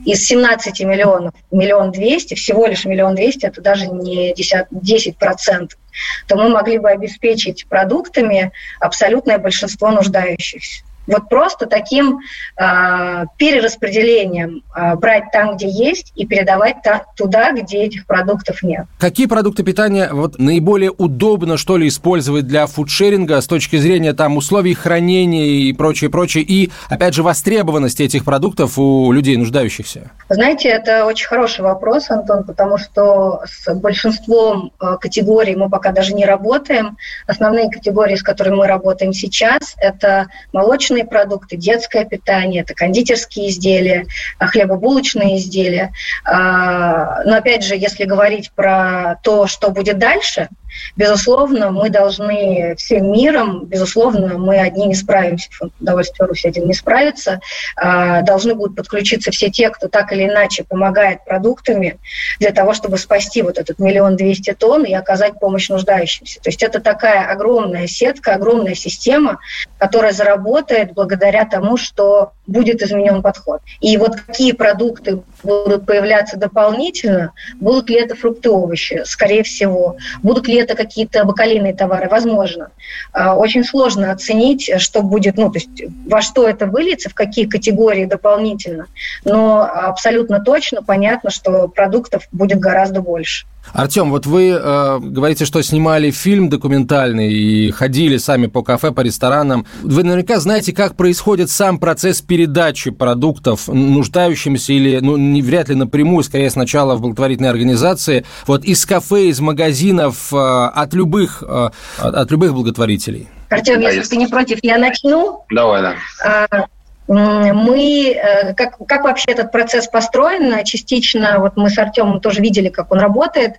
из 0.04 0.24
17 0.26 0.80
миллионов, 0.80 1.34
миллион 1.50 1.92
двести, 1.92 2.34
всего 2.34 2.66
лишь 2.66 2.84
миллион 2.84 3.14
двести, 3.14 3.46
это 3.46 3.60
даже 3.60 3.86
не 3.86 4.34
10, 4.34 4.66
10 4.70 5.16
процентов, 5.16 5.78
то 6.26 6.36
мы 6.36 6.48
могли 6.48 6.78
бы 6.78 6.90
обеспечить 6.90 7.66
продуктами 7.68 8.52
абсолютное 8.80 9.38
большинство 9.38 9.90
нуждающихся. 9.90 10.84
Вот 11.06 11.28
просто 11.28 11.66
таким 11.66 12.20
э, 12.56 13.24
перераспределением 13.36 14.62
э, 14.74 14.94
брать 14.96 15.24
там, 15.32 15.56
где 15.56 15.68
есть, 15.68 16.12
и 16.14 16.26
передавать 16.26 16.76
та, 16.82 17.04
туда, 17.16 17.52
где 17.52 17.84
этих 17.84 18.06
продуктов 18.06 18.62
нет. 18.62 18.86
Какие 18.98 19.26
продукты 19.26 19.62
питания 19.62 20.10
вот, 20.12 20.38
наиболее 20.38 20.90
удобно, 20.90 21.56
что 21.56 21.76
ли, 21.76 21.88
использовать 21.88 22.46
для 22.46 22.66
фудшеринга 22.66 23.40
с 23.40 23.46
точки 23.46 23.76
зрения 23.76 24.12
там, 24.12 24.36
условий 24.36 24.74
хранения 24.74 25.46
и 25.46 25.72
прочее, 25.72 26.10
прочее, 26.10 26.44
и, 26.44 26.70
опять 26.88 27.14
же, 27.14 27.22
востребованности 27.22 28.02
этих 28.02 28.24
продуктов 28.24 28.78
у 28.78 29.10
людей, 29.12 29.36
нуждающихся? 29.36 30.10
Знаете, 30.28 30.68
это 30.68 31.06
очень 31.06 31.26
хороший 31.26 31.62
вопрос, 31.62 32.10
Антон, 32.10 32.44
потому 32.44 32.78
что 32.78 33.42
с 33.44 33.72
большинством 33.74 34.72
э, 34.80 34.96
категорий 35.00 35.56
мы 35.56 35.68
пока 35.68 35.92
даже 35.92 36.14
не 36.14 36.24
работаем. 36.24 36.96
Основные 37.26 37.70
категории, 37.70 38.14
с 38.14 38.22
которыми 38.22 38.56
мы 38.56 38.66
работаем 38.66 39.12
сейчас, 39.12 39.74
это 39.78 40.28
молочные 40.52 40.91
молочные 40.92 41.04
продукты, 41.04 41.56
детское 41.56 42.04
питание, 42.04 42.62
это 42.62 42.74
кондитерские 42.74 43.48
изделия, 43.48 44.06
а, 44.38 44.46
хлебобулочные 44.46 45.38
изделия. 45.38 45.92
А, 46.24 47.22
но 47.24 47.36
опять 47.36 47.64
же, 47.64 47.74
если 47.76 48.04
говорить 48.04 48.52
про 48.52 49.18
то, 49.22 49.46
что 49.46 49.70
будет 49.70 49.98
дальше– 49.98 50.48
Безусловно, 50.96 51.70
мы 51.70 51.90
должны 51.90 52.74
всем 52.76 53.12
миром, 53.12 53.64
безусловно, 53.66 54.38
мы 54.38 54.58
одни 54.58 54.86
не 54.86 54.94
справимся, 54.94 55.48
фонд 55.52 55.72
Руси 56.18 56.48
один 56.48 56.66
не 56.66 56.74
справится, 56.74 57.40
а, 57.76 58.22
должны 58.22 58.54
будут 58.54 58.76
подключиться 58.76 59.30
все 59.30 59.50
те, 59.50 59.70
кто 59.70 59.88
так 59.88 60.12
или 60.12 60.24
иначе 60.24 60.64
помогает 60.64 61.24
продуктами 61.24 61.98
для 62.38 62.52
того, 62.52 62.74
чтобы 62.74 62.98
спасти 62.98 63.42
вот 63.42 63.58
этот 63.58 63.78
миллион 63.78 64.16
двести 64.16 64.52
тонн 64.52 64.84
и 64.84 64.92
оказать 64.92 65.38
помощь 65.38 65.68
нуждающимся. 65.68 66.40
То 66.40 66.48
есть 66.50 66.62
это 66.62 66.80
такая 66.80 67.30
огромная 67.30 67.86
сетка, 67.86 68.34
огромная 68.34 68.74
система, 68.74 69.38
которая 69.78 70.12
заработает 70.12 70.92
благодаря 70.92 71.44
тому, 71.44 71.76
что 71.76 72.32
будет 72.46 72.82
изменен 72.82 73.22
подход. 73.22 73.60
И 73.80 73.96
вот 73.96 74.16
какие 74.16 74.52
продукты 74.52 75.22
будут 75.42 75.86
появляться 75.86 76.36
дополнительно, 76.36 77.32
будут 77.60 77.88
ли 77.88 77.96
это 77.96 78.14
фрукты, 78.14 78.50
овощи, 78.50 79.02
скорее 79.04 79.42
всего, 79.42 79.96
будут 80.22 80.48
ли 80.48 80.56
это 80.62 80.74
какие-то 80.74 81.24
бакалейные 81.24 81.74
товары, 81.74 82.08
возможно. 82.08 82.70
А, 83.12 83.36
очень 83.36 83.64
сложно 83.64 84.10
оценить, 84.12 84.70
что 84.78 85.02
будет, 85.02 85.36
ну, 85.36 85.50
то 85.50 85.58
есть 85.58 85.82
во 86.08 86.22
что 86.22 86.48
это 86.48 86.66
выльется, 86.66 87.10
в 87.10 87.14
какие 87.14 87.46
категории 87.46 88.04
дополнительно, 88.04 88.86
но 89.24 89.62
абсолютно 89.62 90.40
точно 90.40 90.82
понятно, 90.82 91.30
что 91.30 91.68
продуктов 91.68 92.26
будет 92.32 92.58
гораздо 92.58 93.00
больше. 93.00 93.46
Артем, 93.72 94.10
вот 94.10 94.26
вы 94.26 94.50
э, 94.50 94.98
говорите, 95.00 95.44
что 95.44 95.62
снимали 95.62 96.10
фильм 96.10 96.48
документальный 96.48 97.32
и 97.32 97.70
ходили 97.70 98.18
сами 98.18 98.46
по 98.46 98.62
кафе, 98.62 98.90
по 98.92 99.00
ресторанам. 99.00 99.66
Вы 99.82 100.02
наверняка 100.02 100.40
знаете, 100.40 100.72
как 100.72 100.96
происходит 100.96 101.50
сам 101.50 101.78
процесс 101.78 102.20
передачи 102.20 102.90
продуктов 102.90 103.68
нуждающимся 103.68 104.72
или, 104.72 104.98
ну, 105.00 105.16
не 105.16 105.42
вряд 105.42 105.68
ли 105.68 105.74
напрямую, 105.74 106.22
скорее 106.24 106.50
сначала 106.50 106.96
в 106.96 107.00
благотворительной 107.00 107.50
организации, 107.50 108.24
вот 108.46 108.64
из 108.64 108.84
кафе, 108.84 109.28
из 109.28 109.40
магазинов, 109.40 110.32
э, 110.32 110.36
от 110.36 110.92
любых, 110.94 111.42
э, 111.46 111.70
от 111.98 112.30
любых 112.30 112.52
благотворителей. 112.54 113.28
Артем, 113.48 113.80
да, 113.80 113.88
если 113.88 113.98
есть. 113.98 114.10
ты 114.10 114.16
не 114.16 114.26
против, 114.26 114.58
я 114.62 114.78
начну. 114.78 115.44
Давай, 115.50 115.82
да. 115.82 115.94
А, 116.24 116.66
мы, 117.08 118.12
э, 118.14 118.54
как, 118.54 118.76
как 118.86 119.04
вообще 119.04 119.32
этот 119.32 119.50
процесс 119.50 119.88
построен, 119.88 120.64
частично, 120.64 121.38
вот 121.40 121.56
мы 121.56 121.68
с 121.68 121.78
Артемом 121.78 122.20
тоже 122.20 122.40
видели, 122.40 122.68
как 122.68 122.92
он 122.92 122.98
работает. 122.98 123.56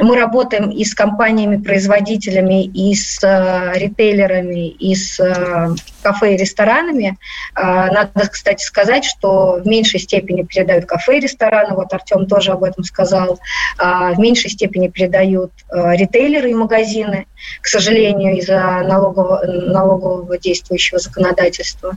Мы 0.00 0.16
работаем 0.16 0.70
и 0.70 0.84
с 0.84 0.94
компаниями-производителями, 0.94 2.64
и 2.64 2.94
с 2.94 3.22
э, 3.22 3.72
ритейлерами, 3.78 4.68
и 4.68 4.94
с 4.94 5.20
э, 5.20 5.68
кафе 6.02 6.34
и 6.34 6.36
ресторанами. 6.36 7.18
Надо, 7.54 8.28
кстати, 8.30 8.64
сказать, 8.64 9.04
что 9.04 9.60
в 9.62 9.66
меньшей 9.66 10.00
степени 10.00 10.42
передают 10.42 10.86
кафе 10.86 11.18
и 11.18 11.20
рестораны, 11.20 11.74
вот 11.74 11.92
Артем 11.92 12.26
тоже 12.26 12.52
об 12.52 12.64
этом 12.64 12.84
сказал, 12.84 13.38
в 13.78 14.18
меньшей 14.18 14.48
степени 14.48 14.88
передают 14.88 15.52
ритейлеры 15.70 16.50
и 16.50 16.54
магазины, 16.54 17.26
к 17.60 17.66
сожалению, 17.66 18.36
из-за 18.38 18.58
налогового, 18.86 19.44
налогового 19.46 20.38
действующего 20.38 20.98
законодательства. 20.98 21.96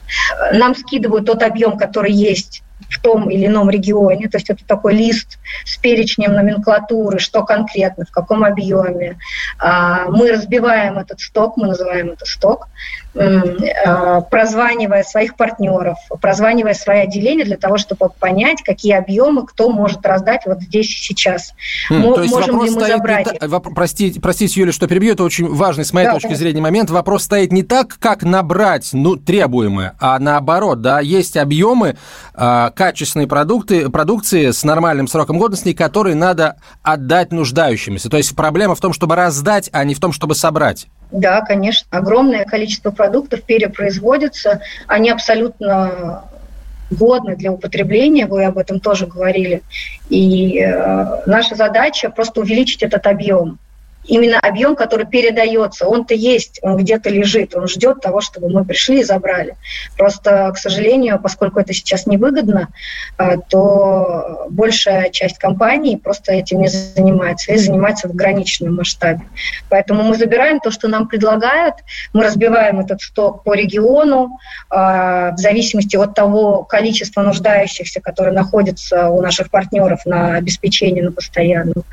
Нам 0.52 0.76
скидывают 0.76 1.26
тот 1.26 1.44
объем, 1.44 1.78
который 1.78 2.12
есть 2.12 2.64
в 2.90 3.02
том 3.02 3.30
или 3.30 3.48
ином 3.48 3.70
регионе, 3.70 4.30
то 4.30 4.38
есть 4.38 4.50
это 4.50 4.64
такой 4.66 4.94
лист 4.94 5.40
с 5.66 5.78
перечнем 5.78 6.34
номенклатуры, 6.34 7.20
что 7.20 7.44
конкретно, 7.44 8.06
в 8.06 8.12
каком 8.12 8.44
объеме. 8.44 9.18
А, 9.58 10.06
мы 10.10 10.32
разбиваем 10.32 11.00
этот 11.00 11.20
сток, 11.20 11.58
мы 11.58 11.68
называем 11.68 12.12
это 12.12 12.26
сток, 12.26 12.68
прозванивая 13.14 15.04
своих 15.04 15.36
партнеров, 15.36 15.98
прозванивая 16.20 16.74
свои 16.74 17.00
отделения 17.00 17.46
для 17.46 17.58
того, 17.58 17.78
чтобы 17.78 18.10
понять, 18.20 18.62
какие 18.64 18.94
объемы 18.94 19.46
кто 19.46 19.70
может 19.70 20.06
раздать 20.06 20.42
вот 20.46 20.62
здесь 20.62 20.88
и 20.88 20.98
сейчас. 20.98 21.54
Хм, 21.90 22.02
то 22.02 22.22
есть 22.22 22.34
Можем 22.34 22.64
ли 22.64 22.72
мы 22.72 22.88
забрать? 22.88 23.42
Не, 23.42 23.48
вопрос, 23.48 23.76
простите, 23.76 24.20
простите, 24.20 24.62
Юля, 24.62 24.72
что 24.72 24.88
перебью, 24.88 25.14
это 25.14 25.24
очень 25.24 25.48
важный 25.48 25.86
с 25.86 25.94
моей 25.94 26.08
да, 26.08 26.14
точки 26.14 26.30
да. 26.30 26.36
зрения 26.36 26.62
момент. 26.62 26.90
Вопрос 26.90 27.24
стоит 27.24 27.52
не 27.52 27.64
так, 27.64 27.98
как 28.00 28.24
набрать 28.24 28.90
ну, 28.94 29.16
требуемое, 29.16 29.96
а 30.00 30.18
наоборот, 30.20 30.82
да, 30.82 31.00
есть 31.00 31.38
объемы, 31.38 31.98
а, 32.34 32.72
качественные 32.72 33.28
продукты, 33.28 33.90
продукции 33.90 34.52
с 34.52 34.64
нормальным 34.64 35.08
сроком 35.08 35.38
годности, 35.38 35.74
которые 35.74 36.16
надо 36.16 36.58
отдать 36.82 37.32
нуждающимся. 37.32 38.10
То 38.10 38.18
есть 38.18 38.36
проблема 38.36 38.76
в 38.76 38.82
том, 38.82 38.94
чтобы 38.94 39.16
раздать, 39.16 39.70
а 39.72 39.84
не 39.84 39.94
в 39.94 40.00
том, 40.00 40.12
чтобы 40.12 40.36
собрать. 40.36 40.88
Да, 41.14 41.42
конечно. 41.42 41.88
Огромное 41.92 42.44
количество 42.44 42.90
продуктов 42.90 43.44
перепроизводится. 43.44 44.62
Они 44.88 45.12
абсолютно 45.12 46.24
годны 46.90 47.36
для 47.36 47.52
употребления, 47.52 48.26
вы 48.26 48.46
об 48.46 48.58
этом 48.58 48.80
тоже 48.80 49.06
говорили. 49.06 49.62
И 50.10 50.60
э, 50.60 51.22
наша 51.28 51.56
задача 51.56 52.10
просто 52.10 52.42
увеличить 52.42 52.82
этот 52.82 53.06
объем 53.06 53.60
именно 54.06 54.40
объем, 54.40 54.76
который 54.76 55.06
передается, 55.06 55.88
он-то 55.88 56.14
есть, 56.14 56.60
он 56.62 56.78
где-то 56.78 57.10
лежит, 57.10 57.56
он 57.56 57.68
ждет 57.68 58.02
того, 58.02 58.22
чтобы 58.22 58.50
мы 58.50 58.66
пришли 58.66 59.00
и 59.00 59.04
забрали. 59.04 59.56
Просто, 59.98 60.52
к 60.54 60.58
сожалению, 60.58 61.20
поскольку 61.22 61.60
это 61.60 61.74
сейчас 61.74 62.06
невыгодно, 62.06 62.70
а, 63.18 63.38
то 63.38 64.48
большая 64.50 65.10
часть 65.10 65.38
компаний 65.38 65.98
просто 65.98 66.34
этим 66.34 66.62
не 66.62 66.68
занимается, 66.68 67.54
и 67.54 67.58
занимается 67.58 68.08
в 68.08 68.12
ограниченном 68.12 68.76
масштабе. 68.76 69.22
Поэтому 69.70 70.04
мы 70.04 70.16
забираем 70.16 70.60
то, 70.60 70.72
что 70.72 70.88
нам 70.88 71.08
предлагают, 71.08 71.76
мы 72.14 72.24
разбиваем 72.24 72.80
этот 72.80 73.02
сток 73.02 73.44
по 73.44 73.54
региону, 73.54 74.38
а, 74.70 75.32
в 75.32 75.38
зависимости 75.38 75.96
от 75.96 76.14
того 76.14 76.64
количества 76.64 77.22
нуждающихся, 77.22 78.02
которые 78.02 78.34
находятся 78.34 79.10
у 79.10 79.22
наших 79.22 79.50
партнеров 79.50 80.06
на 80.06 80.36
обеспечении 80.36 81.02
на 81.02 81.12
постоянном, 81.12 81.84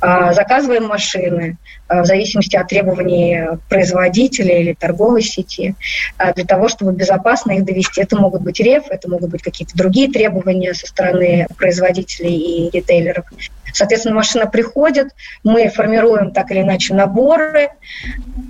а, 0.00 0.32
заказываем 0.32 0.86
машины, 0.86 1.57
в 1.88 2.04
зависимости 2.04 2.56
от 2.56 2.68
требований 2.68 3.58
производителя 3.68 4.60
или 4.60 4.74
торговой 4.74 5.22
сети, 5.22 5.74
э, 6.18 6.34
для 6.34 6.44
того, 6.44 6.68
чтобы 6.68 6.92
безопасно 6.92 7.52
их 7.52 7.64
довести. 7.64 8.00
Это 8.00 8.16
могут 8.16 8.42
быть 8.42 8.60
реф, 8.60 8.84
это 8.90 9.08
могут 9.08 9.30
быть 9.30 9.42
какие-то 9.42 9.76
другие 9.76 10.10
требования 10.10 10.74
со 10.74 10.86
стороны 10.86 11.46
производителей 11.56 12.36
и 12.36 12.70
ритейлеров. 12.70 13.24
Соответственно, 13.72 14.16
машина 14.16 14.46
приходит, 14.46 15.08
мы 15.44 15.68
формируем 15.68 16.32
так 16.32 16.50
или 16.50 16.60
иначе 16.60 16.94
наборы, 16.94 17.70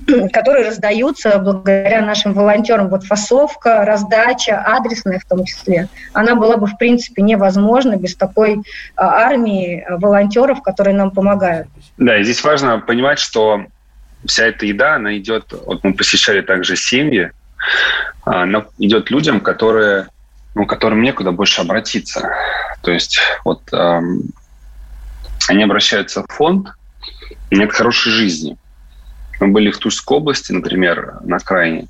которые 0.32 0.66
раздаются 0.66 1.38
благодаря 1.38 2.02
нашим 2.02 2.34
волонтерам. 2.34 2.88
Вот 2.88 3.04
фасовка, 3.04 3.84
раздача, 3.84 4.62
адресная 4.64 5.18
в 5.18 5.24
том 5.24 5.44
числе, 5.44 5.88
она 6.12 6.34
была 6.34 6.56
бы, 6.56 6.66
в 6.66 6.76
принципе, 6.76 7.22
невозможна 7.22 7.96
без 7.96 8.16
такой 8.16 8.62
армии 8.96 9.84
волонтеров, 9.88 10.62
которые 10.62 10.94
нам 10.96 11.10
помогают. 11.10 11.68
Да, 11.96 12.18
и 12.18 12.24
здесь 12.24 12.42
важно 12.42 12.78
понимать, 12.78 12.97
что 13.18 13.66
вся 14.26 14.46
эта 14.46 14.66
еда, 14.66 14.96
она 14.96 15.16
идет, 15.16 15.52
вот 15.66 15.84
мы 15.84 15.94
посещали 15.94 16.40
также 16.40 16.76
семьи, 16.76 17.30
она 18.24 18.66
идет 18.78 19.10
людям, 19.10 19.40
которые, 19.40 20.08
ну, 20.54 20.66
которым 20.66 21.02
некуда 21.02 21.32
больше 21.32 21.60
обратиться. 21.60 22.30
То 22.82 22.90
есть 22.90 23.18
вот 23.44 23.62
эм, 23.72 24.22
они 25.48 25.62
обращаются 25.62 26.22
в 26.22 26.32
фонд, 26.32 26.68
нет 27.50 27.72
хорошей 27.72 28.12
жизни. 28.12 28.56
Мы 29.40 29.48
были 29.48 29.70
в 29.70 29.78
Тульской 29.78 30.16
области, 30.16 30.52
например, 30.52 31.18
на 31.22 31.36
окраине, 31.36 31.86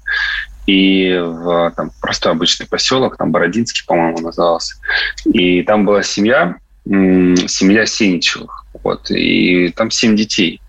и 0.67 1.17
в 1.19 1.73
там, 1.77 1.91
простой 2.01 2.33
обычный 2.33 2.67
поселок, 2.67 3.17
там 3.17 3.33
Бородинский, 3.33 3.85
по-моему, 3.87 4.19
назывался. 4.19 4.77
И 5.25 5.63
там 5.63 5.87
была 5.87 6.03
семья, 6.03 6.57
семья 6.85 7.87
Сеничевых, 7.87 8.67
вот, 8.83 9.11
и 9.11 9.71
там 9.71 9.91
семь 9.91 10.15
детей. 10.15 10.61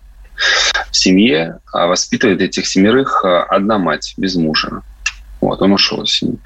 В 0.92 0.96
семье 0.96 1.60
а 1.72 1.88
воспитывает 1.88 2.42
этих 2.42 2.68
семерых 2.68 3.24
а, 3.24 3.44
одна 3.44 3.78
мать 3.78 4.14
без 4.18 4.36
мужа. 4.36 4.82
Вот, 5.42 5.62
он 5.62 5.74
ушел 5.74 6.04
из 6.04 6.12
семьи. 6.12 6.40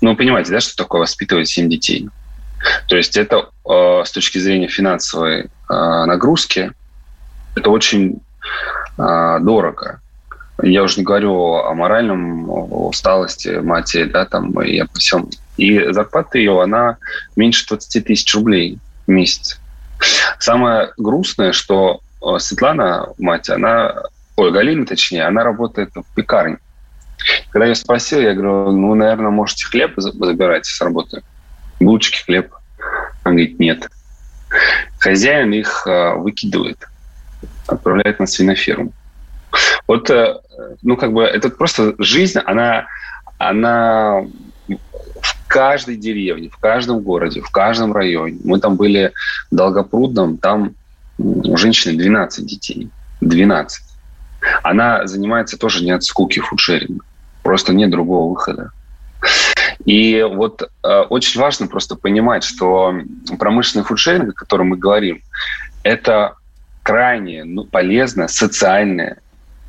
Ну, 0.00 0.16
понимаете, 0.16 0.52
да, 0.52 0.60
что 0.60 0.76
такое 0.76 1.00
воспитывать 1.00 1.48
семь 1.48 1.68
детей? 1.68 2.08
То 2.88 2.96
есть 2.96 3.16
это 3.16 3.50
э, 3.68 4.02
с 4.04 4.10
точки 4.10 4.38
зрения 4.38 4.68
финансовой 4.68 5.42
э, 5.42 5.48
нагрузки, 5.68 6.72
это 7.54 7.70
очень 7.70 8.20
э, 8.96 9.38
дорого. 9.40 10.00
Я 10.62 10.82
уже 10.82 10.98
не 10.98 11.04
говорю 11.04 11.54
о 11.54 11.72
моральном, 11.74 12.50
усталости 12.50 13.60
матери, 13.60 14.04
да, 14.04 14.24
там, 14.24 14.60
и 14.60 14.78
обо 14.78 14.92
всем. 14.94 15.28
И 15.56 15.92
зарплата 15.92 16.38
ее, 16.38 16.60
она 16.60 16.96
меньше 17.36 17.66
20 17.68 18.04
тысяч 18.04 18.34
рублей 18.34 18.78
в 19.06 19.10
месяц. 19.10 19.60
Самое 20.40 20.92
грустное, 20.96 21.52
что 21.52 22.00
Светлана, 22.38 23.08
мать, 23.18 23.48
она, 23.48 23.94
ой, 24.36 24.52
Галина, 24.52 24.86
точнее, 24.86 25.24
она 25.24 25.44
работает 25.44 25.90
в 25.94 26.04
пекарне. 26.14 26.58
Когда 27.50 27.66
я 27.66 27.74
спросил, 27.74 28.20
я 28.20 28.34
говорю, 28.34 28.72
ну, 28.72 28.94
наверное, 28.94 29.30
можете 29.30 29.66
хлеб 29.66 29.92
забирать 29.96 30.66
с 30.66 30.80
работы? 30.80 31.22
Булочки, 31.80 32.22
хлеб. 32.24 32.52
Она 33.24 33.34
говорит, 33.34 33.58
нет. 33.58 33.88
Хозяин 34.98 35.52
их 35.52 35.86
э, 35.86 36.14
выкидывает, 36.14 36.78
отправляет 37.66 38.18
на 38.18 38.26
свиноферму. 38.26 38.92
Вот, 39.86 40.10
э, 40.10 40.38
ну, 40.82 40.96
как 40.96 41.12
бы, 41.12 41.24
это 41.24 41.50
просто 41.50 41.94
жизнь, 41.98 42.38
она, 42.38 42.86
она 43.38 44.22
в 44.68 45.48
каждой 45.48 45.96
деревне, 45.96 46.48
в 46.50 46.58
каждом 46.58 47.00
городе, 47.00 47.40
в 47.40 47.50
каждом 47.50 47.92
районе. 47.92 48.38
Мы 48.44 48.60
там 48.60 48.76
были 48.76 49.12
в 49.50 49.54
Долгопрудном, 49.54 50.38
там 50.38 50.74
у 51.18 51.56
женщины 51.56 51.96
12 51.96 52.46
детей. 52.46 52.90
12. 53.20 53.82
Она 54.62 55.06
занимается 55.06 55.58
тоже 55.58 55.84
не 55.84 55.90
от 55.90 56.04
скуки 56.04 56.40
фудшеринга. 56.40 57.04
Просто 57.42 57.72
нет 57.72 57.90
другого 57.90 58.30
выхода. 58.30 58.70
И 59.84 60.22
вот 60.22 60.62
э, 60.62 61.00
очень 61.08 61.40
важно 61.40 61.66
просто 61.66 61.96
понимать, 61.96 62.44
что 62.44 62.94
промышленный 63.38 63.84
фудшеринг, 63.84 64.30
о 64.30 64.32
котором 64.32 64.68
мы 64.68 64.76
говорим, 64.76 65.22
это 65.82 66.34
крайне 66.82 67.44
ну, 67.44 67.64
полезная 67.64 68.28
социальная 68.28 69.18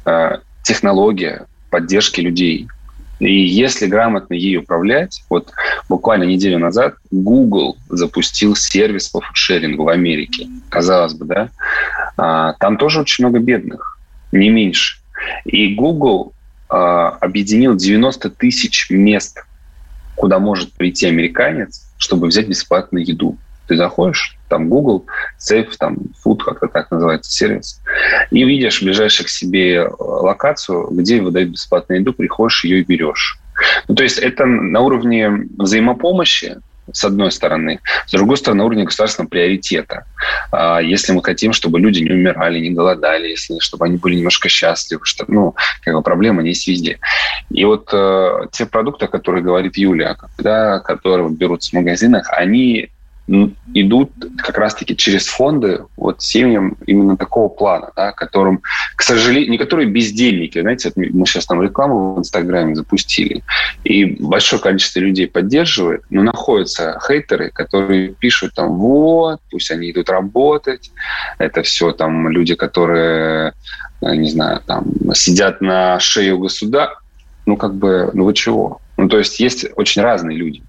э, 0.06 0.40
технология 0.64 1.48
поддержки 1.70 2.22
людей. 2.22 2.68
И 3.20 3.46
если 3.46 3.86
грамотно 3.86 4.34
ей 4.34 4.58
управлять, 4.58 5.24
вот 5.30 5.52
буквально 5.90 6.24
неделю 6.24 6.58
назад 6.58 6.96
Google 7.12 7.78
запустил 7.90 8.56
сервис 8.56 9.10
по 9.10 9.20
фудшерингу 9.20 9.84
в 9.84 9.90
Америке. 9.90 10.48
Казалось 10.70 11.14
бы, 11.14 11.26
да? 11.26 11.50
А, 12.18 12.54
там 12.54 12.78
тоже 12.78 13.02
очень 13.02 13.26
много 13.26 13.40
бедных, 13.40 14.00
не 14.32 14.50
меньше. 14.50 15.00
И 15.46 15.76
Google 15.76 16.34
а, 16.70 17.10
объединил 17.10 17.76
90 17.76 18.30
тысяч 18.30 18.90
мест, 18.90 19.44
куда 20.16 20.40
может 20.40 20.74
прийти 20.74 21.08
американец, 21.08 21.92
чтобы 21.98 22.28
взять 22.28 22.48
бесплатную 22.48 23.06
еду. 23.06 23.38
Ты 23.68 23.76
заходишь, 23.76 24.39
там 24.50 24.70
Google, 24.70 25.06
Safe, 25.40 25.70
там 25.78 25.98
Food, 26.26 26.40
как-то 26.44 26.68
так 26.68 26.92
называется 26.92 27.32
сервис, 27.32 27.82
и 28.32 28.44
видишь 28.44 28.82
ближайшую 28.82 29.28
к 29.28 29.30
себе 29.30 29.76
э, 29.76 29.90
локацию, 30.00 30.88
где 30.92 31.22
выдают 31.22 31.52
бесплатную 31.52 32.02
еду, 32.02 32.14
приходишь, 32.14 32.64
ее 32.66 32.82
и 32.82 32.84
берешь. 32.84 33.40
Ну, 33.88 33.96
то 33.96 34.04
есть 34.04 34.18
это 34.18 34.46
на 34.46 34.82
уровне 34.82 35.48
взаимопомощи, 35.58 36.58
с 36.94 37.04
одной 37.04 37.32
стороны. 37.32 37.80
С 38.08 38.12
другой 38.12 38.38
стороны, 38.38 38.60
на 38.60 38.66
уровне 38.66 38.84
государственного 38.84 39.30
приоритета. 39.30 40.06
А, 40.52 40.80
если 40.80 41.12
мы 41.12 41.24
хотим, 41.24 41.54
чтобы 41.54 41.80
люди 41.80 42.00
не 42.00 42.12
умирали, 42.12 42.60
не 42.60 42.72
голодали, 42.72 43.30
если, 43.30 43.60
чтобы 43.60 43.86
они 43.86 43.98
были 43.98 44.16
немножко 44.16 44.50
счастливы, 44.50 45.02
что, 45.04 45.26
ну, 45.28 45.56
как 45.84 45.94
бы 45.94 46.02
проблема 46.02 46.44
есть 46.44 46.68
везде. 46.68 47.00
И 47.50 47.66
вот 47.66 47.90
э, 47.94 48.48
те 48.52 48.66
продукты, 48.66 49.06
о 49.06 49.10
которых 49.10 49.44
говорит 49.44 49.78
Юлия, 49.78 50.18
да, 50.38 50.80
которые 50.80 51.30
берут 51.30 51.64
в 51.64 51.74
магазинах, 51.74 52.28
они 52.32 52.90
идут 53.74 54.12
как 54.38 54.58
раз-таки 54.58 54.96
через 54.96 55.28
фонды 55.28 55.86
вот 55.98 56.22
семьям 56.22 56.78
именно 56.86 57.16
такого 57.16 57.50
плана, 57.50 57.92
да, 57.96 58.12
которым, 58.12 58.62
к 58.96 59.04
сожалению, 59.04 59.52
не 59.52 59.58
которые 59.58 59.88
бездельники, 59.88 60.60
знаете, 60.60 60.92
мы 60.96 61.26
сейчас 61.26 61.46
там 61.46 61.62
рекламу 61.62 62.16
в 62.16 62.20
Инстаграме 62.20 62.76
запустили, 62.76 63.44
и 63.84 64.06
большое 64.06 64.62
количество 64.62 65.00
людей 65.00 65.28
поддерживает, 65.28 66.02
но 66.10 66.24
находятся 66.24 67.00
хейтеры, 67.06 67.52
которые 67.52 68.10
пишут 68.10 68.54
там, 68.56 68.78
вот, 68.78 69.40
пусть 69.52 69.72
они 69.72 69.92
идут 69.92 70.10
работать, 70.10 70.92
это 71.38 71.62
все 71.62 71.92
там 71.92 72.30
люди, 72.30 72.56
которые, 72.56 73.54
э, 74.02 74.16
не 74.16 74.30
знаю, 74.30 74.62
там 74.66 74.86
сидят 75.14 75.62
на 75.62 76.00
шее 76.00 76.34
у 76.34 76.40
государства, 76.40 77.00
ну 77.46 77.58
как 77.58 77.76
бы, 77.76 78.10
ну 78.14 78.26
вы 78.26 78.34
чего? 78.34 78.82
Ну 78.98 79.08
то 79.08 79.18
есть 79.18 79.40
есть 79.40 79.66
очень 79.76 80.02
разные 80.02 80.38
люди. 80.38 80.64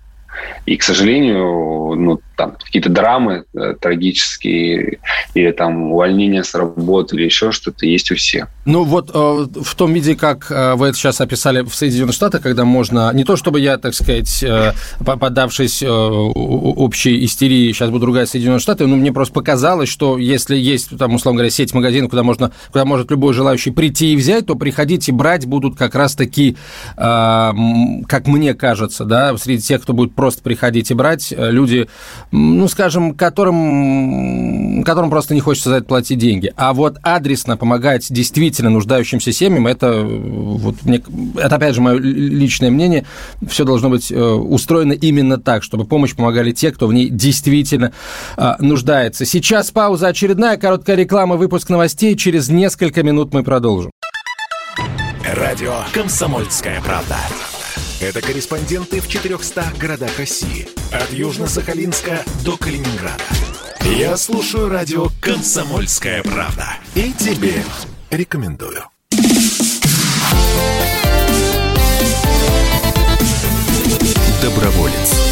И, 0.67 0.77
к 0.77 0.83
сожалению, 0.83 1.95
ну, 1.97 2.21
там 2.41 2.57
какие-то 2.59 2.89
драмы 2.89 3.45
э, 3.53 3.75
трагические 3.79 4.99
или 5.35 5.51
там 5.53 5.93
увольнение 5.93 6.43
с 6.43 6.55
работы 6.55 7.17
или 7.17 7.25
еще 7.25 7.53
что-то 7.53 7.85
есть 7.85 8.11
у 8.11 8.15
всех. 8.15 8.49
Ну 8.65 8.85
вот 8.85 9.11
э, 9.13 9.47
в 9.61 9.75
том 9.75 9.93
виде, 9.93 10.17
как 10.17 10.51
э, 10.51 10.75
вы 10.75 10.89
это 10.89 10.97
сейчас 10.97 11.21
описали 11.21 11.61
в 11.61 11.75
Соединенных 11.75 12.15
Штатах, 12.15 12.41
когда 12.41 12.65
можно, 12.65 13.13
не 13.13 13.25
то 13.25 13.37
чтобы 13.37 13.61
я, 13.61 13.77
так 13.77 13.93
сказать, 13.93 14.43
э, 14.43 14.73
поддавшись 15.05 15.83
э, 15.83 15.87
общей 15.87 17.23
истерии, 17.27 17.73
сейчас 17.73 17.91
буду 17.91 18.07
ругать 18.07 18.31
Соединенные 18.31 18.61
Штаты, 18.61 18.87
но 18.87 18.97
мне 18.97 19.13
просто 19.13 19.35
показалось, 19.35 19.91
что 19.91 20.17
если 20.17 20.57
есть, 20.57 20.97
там, 20.97 21.17
условно 21.17 21.41
говоря, 21.41 21.51
сеть 21.51 21.75
магазинов, 21.75 22.09
куда 22.09 22.23
можно, 22.23 22.53
куда 22.73 22.87
может 22.87 23.11
любой 23.11 23.35
желающий 23.35 23.71
прийти 23.71 24.15
и 24.15 24.17
взять, 24.17 24.47
то 24.47 24.55
приходите 24.55 25.13
брать 25.13 25.45
будут 25.45 25.77
как 25.77 25.95
раз-таки, 25.95 26.57
э, 26.97 27.51
как 28.09 28.27
мне 28.27 28.55
кажется, 28.55 29.05
да, 29.05 29.37
среди 29.37 29.61
тех, 29.61 29.83
кто 29.83 29.93
будет 29.93 30.15
просто 30.15 30.43
приходить 30.43 30.91
и 30.91 30.95
брать, 30.95 31.35
э, 31.37 31.51
люди, 31.51 31.87
ну, 32.33 32.69
скажем, 32.69 33.15
которым, 33.15 34.83
которым 34.85 35.11
просто 35.11 35.35
не 35.35 35.41
хочется 35.41 35.71
за 35.71 35.77
это 35.77 35.87
платить 35.87 36.19
деньги. 36.19 36.53
А 36.57 36.73
вот 36.73 36.99
адресно 37.03 37.57
помогать 37.57 38.07
действительно 38.11 38.71
нуждающимся 38.71 39.33
семьям, 39.33 39.67
это, 39.67 40.03
вот, 40.03 40.77
мне, 40.85 41.03
это 41.37 41.57
опять 41.57 41.75
же, 41.75 41.81
мое 41.81 41.99
личное 41.99 42.71
мнение, 42.71 43.05
все 43.49 43.65
должно 43.65 43.91
быть 43.91 44.13
э, 44.13 44.17
устроено 44.17 44.93
именно 44.93 45.39
так, 45.39 45.63
чтобы 45.63 45.85
помощь 45.85 46.15
помогали 46.15 46.53
те, 46.53 46.71
кто 46.71 46.87
в 46.87 46.93
ней 46.93 47.09
действительно 47.09 47.93
э, 48.37 48.53
нуждается. 48.61 49.25
Сейчас 49.25 49.71
пауза 49.71 50.09
очередная, 50.09 50.57
короткая 50.57 50.97
реклама, 50.97 51.37
выпуск 51.37 51.69
новостей. 51.69 52.17
Через 52.17 52.49
несколько 52.49 53.03
минут 53.03 53.35
мы 53.35 53.43
продолжим. 53.43 53.91
Радио 55.25 55.75
«Комсомольская 55.93 56.81
правда». 56.81 57.17
Это 58.01 58.23
корреспонденты 58.23 59.01
в 59.03 59.09
400 59.09 59.75
городах 59.79 60.19
России. 60.19 60.67
От 60.91 61.11
Южно-Сахалинска 61.13 62.25
до 62.43 62.57
Калининграда. 62.57 63.23
Я 63.85 64.17
слушаю 64.17 64.71
радио 64.71 65.09
«Комсомольская 65.21 66.23
правда». 66.23 66.67
И 66.95 67.13
тебе 67.13 67.63
рекомендую. 68.11 68.85
Доброволец. 74.41 75.30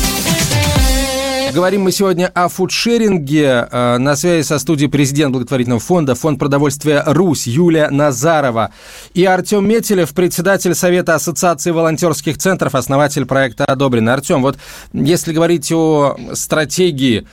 Говорим 1.55 1.83
мы 1.83 1.93
сегодня 1.93 2.31
о 2.35 2.49
фудшеринге. 2.49 3.69
Э, 3.71 3.99
на 3.99 4.17
связи 4.17 4.45
со 4.45 4.59
студией 4.59 4.91
президент 4.91 5.33
благотворительного 5.33 5.81
фонда 5.81 6.15
«Фонд 6.15 6.39
продовольствия 6.39 7.03
Русь» 7.07 7.47
Юлия 7.47 7.89
Назарова 7.89 8.71
и 9.15 9.25
Артем 9.25 9.67
Метелев, 9.67 10.13
председатель 10.13 10.75
Совета 10.75 11.15
Ассоциации 11.15 11.71
волонтерских 11.71 12.37
центров, 12.37 12.75
основатель 12.75 13.25
проекта 13.25 13.65
«Одобрено». 13.65 14.13
Артем, 14.13 14.43
вот 14.43 14.59
если 14.93 15.33
говорить 15.33 15.73
о 15.73 16.19
стратегии 16.35 17.27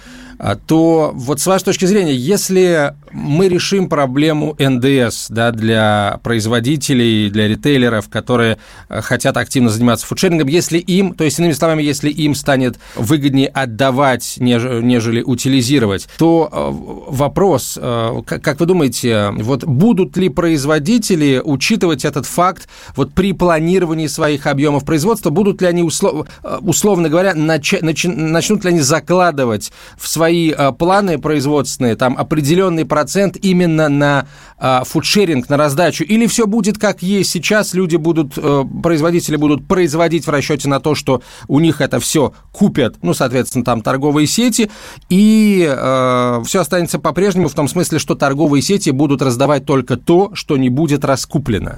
то 0.67 1.11
вот 1.13 1.39
с 1.39 1.47
вашей 1.47 1.65
точки 1.65 1.85
зрения, 1.85 2.15
если 2.15 2.93
мы 3.15 3.47
решим 3.47 3.87
проблему 3.87 4.55
НДС 4.59 5.27
да, 5.29 5.51
для 5.51 6.19
производителей, 6.21 7.29
для 7.29 7.47
ритейлеров, 7.47 8.09
которые 8.09 8.57
э, 8.89 9.01
хотят 9.01 9.37
активно 9.37 9.69
заниматься 9.69 10.05
фудшерингом, 10.05 10.47
если 10.47 10.77
им, 10.77 11.13
то 11.13 11.23
есть, 11.23 11.39
иными 11.39 11.53
словами, 11.53 11.81
если 11.81 12.09
им 12.09 12.35
станет 12.35 12.77
выгоднее 12.95 13.47
отдавать, 13.47 14.35
нежели 14.37 15.21
утилизировать, 15.21 16.07
то 16.17 16.49
э, 16.51 17.11
вопрос, 17.11 17.79
э, 17.81 18.21
как 18.25 18.59
вы 18.59 18.65
думаете, 18.65 19.31
вот 19.37 19.63
будут 19.63 20.17
ли 20.17 20.29
производители 20.29 21.41
учитывать 21.43 22.03
этот 22.03 22.25
факт 22.25 22.67
вот 22.95 23.13
при 23.13 23.31
планировании 23.31 24.07
своих 24.07 24.45
объемов 24.45 24.83
производства, 24.83 25.29
будут 25.29 25.61
ли 25.61 25.67
они, 25.67 25.83
услов, 25.83 26.27
условно 26.61 27.07
говоря, 27.07 27.33
нач, 27.33 27.75
начнут 27.81 28.63
ли 28.65 28.71
они 28.71 28.81
закладывать 28.81 29.71
в 29.97 30.07
свои 30.07 30.24
свои 30.25 30.49
а, 30.49 30.71
планы 30.71 31.19
производственные, 31.19 31.95
там 31.95 32.17
определенный 32.17 32.83
процент 32.83 33.38
именно 33.38 33.89
на 33.89 34.25
а, 34.57 34.83
фудшеринг, 34.83 35.49
на 35.49 35.57
раздачу, 35.57 36.03
или 36.03 36.25
все 36.25 36.47
будет 36.47 36.79
как 36.79 37.03
есть 37.03 37.29
сейчас, 37.29 37.75
люди 37.75 37.95
будут, 37.95 38.33
э, 38.38 38.63
производители 38.81 39.35
будут 39.35 39.67
производить 39.67 40.25
в 40.25 40.29
расчете 40.31 40.67
на 40.67 40.79
то, 40.79 40.95
что 40.95 41.21
у 41.47 41.59
них 41.59 41.79
это 41.79 41.99
все 41.99 42.33
купят, 42.51 42.95
ну, 43.03 43.13
соответственно, 43.13 43.63
там 43.63 43.81
торговые 43.81 44.25
сети, 44.25 44.71
и 45.09 45.63
э, 45.69 46.41
все 46.45 46.61
останется 46.61 46.97
по-прежнему 46.97 47.47
в 47.47 47.53
том 47.53 47.67
смысле, 47.67 47.99
что 47.99 48.15
торговые 48.15 48.63
сети 48.63 48.89
будут 48.89 49.21
раздавать 49.21 49.65
только 49.65 49.95
то, 49.95 50.31
что 50.33 50.57
не 50.57 50.69
будет 50.69 51.05
раскуплено. 51.05 51.77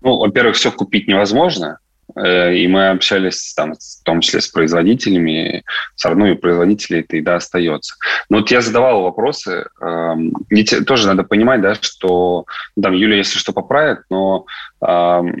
Ну, 0.00 0.18
во-первых, 0.18 0.56
все 0.56 0.72
купить 0.72 1.06
невозможно, 1.06 1.78
э, 1.78 1.83
и 2.16 2.66
мы 2.68 2.90
общались 2.90 3.52
там, 3.54 3.74
в 3.74 4.04
том 4.04 4.20
числе 4.20 4.40
с 4.40 4.48
производителями, 4.48 5.64
все 5.96 6.08
равно 6.08 6.28
и 6.28 6.34
производителей 6.34 7.00
это 7.00 7.16
еда 7.16 7.36
остается. 7.36 7.96
Но 8.28 8.38
вот 8.38 8.50
я 8.50 8.60
задавал 8.60 9.02
вопросы, 9.02 9.66
эм, 9.80 10.32
ведь 10.50 10.74
тоже 10.86 11.06
надо 11.06 11.24
понимать, 11.24 11.60
да, 11.60 11.74
что, 11.74 12.44
там, 12.80 12.94
Юля, 12.94 13.16
если 13.16 13.38
что, 13.38 13.52
поправит, 13.52 14.00
но 14.10 14.46
эм, 14.86 15.34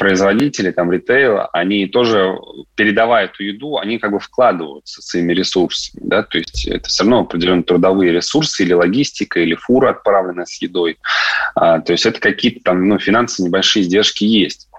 производители, 0.00 0.70
там, 0.70 0.90
ритейл, 0.90 1.48
они 1.52 1.86
тоже, 1.86 2.34
передавая 2.74 3.26
эту 3.26 3.44
еду, 3.44 3.76
они 3.76 3.98
как 3.98 4.12
бы 4.12 4.18
вкладываются 4.18 5.02
своими 5.02 5.34
ресурсами, 5.34 6.02
да, 6.06 6.22
то 6.22 6.38
есть 6.38 6.66
это 6.66 6.88
все 6.88 7.02
равно 7.02 7.20
определенные 7.20 7.64
трудовые 7.64 8.10
ресурсы 8.10 8.62
или 8.62 8.72
логистика, 8.72 9.40
или 9.40 9.54
фура, 9.54 9.90
отправленная 9.90 10.46
с 10.46 10.62
едой. 10.62 10.96
А, 11.54 11.80
то 11.80 11.92
есть 11.92 12.06
это 12.06 12.18
какие-то 12.18 12.60
там, 12.64 12.88
ну, 12.88 12.98
финансовые 12.98 13.48
небольшие 13.48 13.82
издержки 13.82 14.24
есть. 14.24 14.69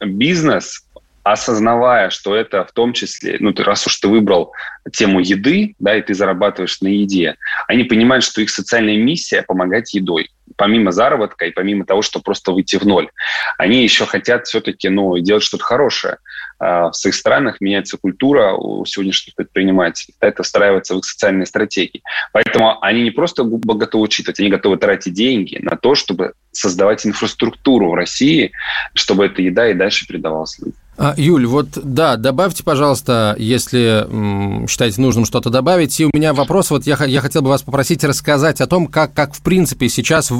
Бизнес 0.00 0.84
осознавая, 1.24 2.10
что 2.10 2.36
это 2.36 2.64
в 2.64 2.72
том 2.72 2.92
числе, 2.92 3.38
ну, 3.40 3.52
ты, 3.52 3.64
раз 3.64 3.86
уж 3.86 3.96
ты 3.96 4.08
выбрал 4.08 4.52
тему 4.92 5.20
еды, 5.20 5.74
да, 5.78 5.96
и 5.96 6.02
ты 6.02 6.14
зарабатываешь 6.14 6.80
на 6.82 6.88
еде, 6.88 7.36
они 7.66 7.84
понимают, 7.84 8.24
что 8.24 8.42
их 8.42 8.50
социальная 8.50 8.98
миссия– 8.98 9.42
помогать 9.48 9.94
едой. 9.94 10.30
Помимо 10.56 10.92
заработка 10.92 11.46
и 11.46 11.50
помимо 11.50 11.86
того, 11.86 12.02
что 12.02 12.20
просто 12.20 12.52
выйти 12.52 12.76
в 12.76 12.84
ноль. 12.86 13.08
Они 13.56 13.82
еще 13.82 14.04
хотят 14.04 14.46
все-таки, 14.46 14.90
ну, 14.90 15.18
делать 15.18 15.42
что-то 15.42 15.64
хорошее. 15.64 16.18
А, 16.58 16.90
в 16.90 16.96
своих 16.96 17.14
странах 17.14 17.60
меняется 17.60 17.98
культура 17.98 18.52
у 18.52 18.84
сегодняшних 18.84 19.34
предпринимателей. 19.34 20.14
Это 20.20 20.42
встраивается 20.42 20.94
в 20.94 20.98
их 20.98 21.04
социальные 21.04 21.46
стратегии. 21.46 22.02
Поэтому 22.32 22.82
они 22.82 23.02
не 23.02 23.10
просто 23.10 23.44
готовы 23.44 24.04
учитывать, 24.04 24.40
они 24.40 24.48
готовы 24.48 24.76
тратить 24.76 25.14
деньги 25.14 25.58
на 25.60 25.76
то, 25.76 25.94
чтобы 25.94 26.32
создавать 26.52 27.06
инфраструктуру 27.06 27.90
в 27.90 27.94
России, 27.94 28.52
чтобы 28.94 29.26
эта 29.26 29.42
еда 29.42 29.68
и 29.68 29.74
дальше 29.74 30.06
передавалась 30.06 30.58
людям. 30.58 30.78
А, 30.96 31.14
Юль, 31.16 31.46
вот 31.46 31.68
да, 31.82 32.16
добавьте, 32.16 32.62
пожалуйста, 32.62 33.34
если 33.36 34.06
м, 34.08 34.68
считаете 34.68 35.00
нужным 35.00 35.24
что-то 35.24 35.50
добавить. 35.50 35.98
И 35.98 36.04
у 36.04 36.10
меня 36.14 36.32
вопрос, 36.32 36.70
вот 36.70 36.86
я, 36.86 36.96
я 37.04 37.20
хотел 37.20 37.42
бы 37.42 37.48
вас 37.48 37.62
попросить 37.62 38.04
рассказать 38.04 38.60
о 38.60 38.66
том, 38.68 38.86
как, 38.86 39.12
как 39.12 39.34
в 39.34 39.40
принципе 39.40 39.88
сейчас 39.88 40.30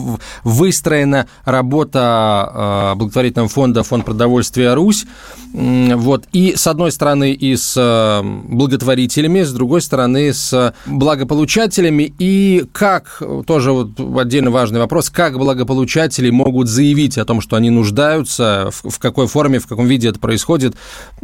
выстроена 0.45 1.27
работа 1.45 2.93
э, 2.93 2.95
благотворительного 2.97 3.49
фонда 3.49 3.83
«Фонд 3.83 4.05
продовольствия 4.05 4.75
Русь». 4.75 5.07
Вот, 5.53 6.25
и 6.33 6.55
с 6.57 6.67
одной 6.67 6.91
стороны 6.91 7.33
и 7.33 7.55
с 7.57 7.75
э, 7.77 8.23
благотворителями, 8.49 9.43
с 9.43 9.53
другой 9.53 9.83
стороны 9.83 10.33
с 10.33 10.75
благополучателями, 10.87 12.13
и 12.19 12.65
как, 12.73 13.23
тоже 13.47 13.73
вот 13.73 14.01
отдельно 14.19 14.51
важный 14.51 14.81
вопрос, 14.81 15.11
как 15.11 15.39
благополучатели 15.39 16.31
могут 16.31 16.69
заявить 16.69 17.19
о 17.19 17.25
том, 17.25 17.41
что 17.41 17.55
они 17.57 17.71
нуждаются, 17.71 18.71
в, 18.73 18.91
в 18.91 18.99
какой 18.99 19.29
форме, 19.29 19.61
в 19.61 19.69
каком 19.69 19.87
виде 19.87 20.09
это 20.09 20.19
происходит, 20.19 20.44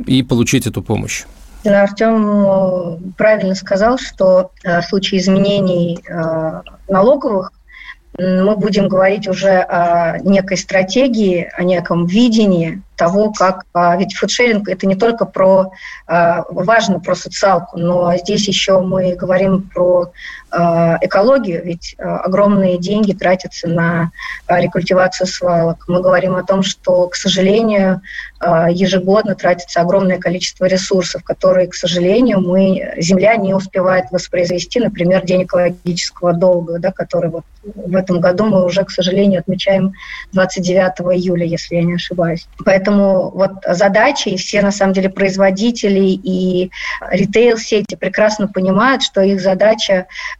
и 0.07 0.23
получить 0.23 0.67
эту 0.67 0.83
помощь. 0.83 1.25
Артем 1.65 2.27
э, 2.27 2.99
правильно 3.17 3.55
сказал, 3.55 3.99
что 3.99 4.51
э, 4.65 4.81
в 4.81 4.85
случае 4.85 5.21
изменений 5.21 6.03
налоговых 6.89 7.53
мы 8.19 8.57
будем 8.57 8.89
говорить 8.89 9.29
уже 9.29 9.61
о 9.61 10.19
некой 10.19 10.57
стратегии, 10.57 11.51
о 11.57 11.63
неком 11.63 12.07
видении 12.07 12.83
того, 12.97 13.33
как... 13.33 13.65
А, 13.73 13.97
ведь 13.97 14.15
фудшеринг– 14.15 14.69
это 14.69 14.87
не 14.87 14.97
только 14.97 15.25
про... 15.25 15.71
Важно 16.07 16.99
про 17.01 17.15
социалку, 17.15 17.79
но 17.79 18.15
здесь 18.17 18.49
еще 18.49 18.81
мы 18.81 19.15
говорим 19.15 19.63
про 19.63 20.11
экологию, 20.51 21.65
ведь 21.65 21.95
огромные 21.99 22.79
деньги 22.79 23.13
тратятся 23.13 23.69
на 23.69 24.11
рекультивацию 24.49 25.27
свалок. 25.27 25.85
Мы 25.89 26.03
говорим 26.03 26.37
о 26.37 26.45
том, 26.45 26.63
что, 26.63 27.09
к 27.09 27.15
сожалению, 27.15 28.03
ежегодно 28.41 29.35
тратится 29.35 29.81
огромное 29.81 30.19
количество 30.19 30.65
ресурсов, 30.65 31.23
которые, 31.23 31.69
к 31.69 31.75
сожалению, 31.75 32.41
мы, 32.41 32.95
Земля 32.97 33.37
не 33.37 33.55
успевает 33.55 34.07
воспроизвести, 34.11 34.81
например, 34.81 35.25
день 35.25 35.45
экологического 35.45 36.33
долга, 36.33 36.79
да, 36.79 36.91
который 36.91 37.31
вот 37.31 37.45
в 37.63 37.95
этом 37.95 38.21
году 38.21 38.47
мы 38.47 38.65
уже, 38.65 38.85
к 38.85 38.91
сожалению, 38.91 39.41
отмечаем 39.41 39.93
29 40.33 41.17
июля, 41.19 41.45
если 41.45 41.77
я 41.77 41.83
не 41.83 41.95
ошибаюсь. 41.95 42.49
Поэтому 42.65 43.31
вот 43.31 43.53
задача, 43.67 44.31
и 44.31 44.37
все 44.37 44.63
на 44.63 44.73
самом 44.73 44.95
деле 44.95 45.11
производители 45.11 46.01
и 46.01 46.71
ритейл-сети 47.11 47.97
прекрасно 47.97 48.49
понимают, 48.49 49.03
что 49.03 49.21
их 49.21 49.41
задача 49.41 50.07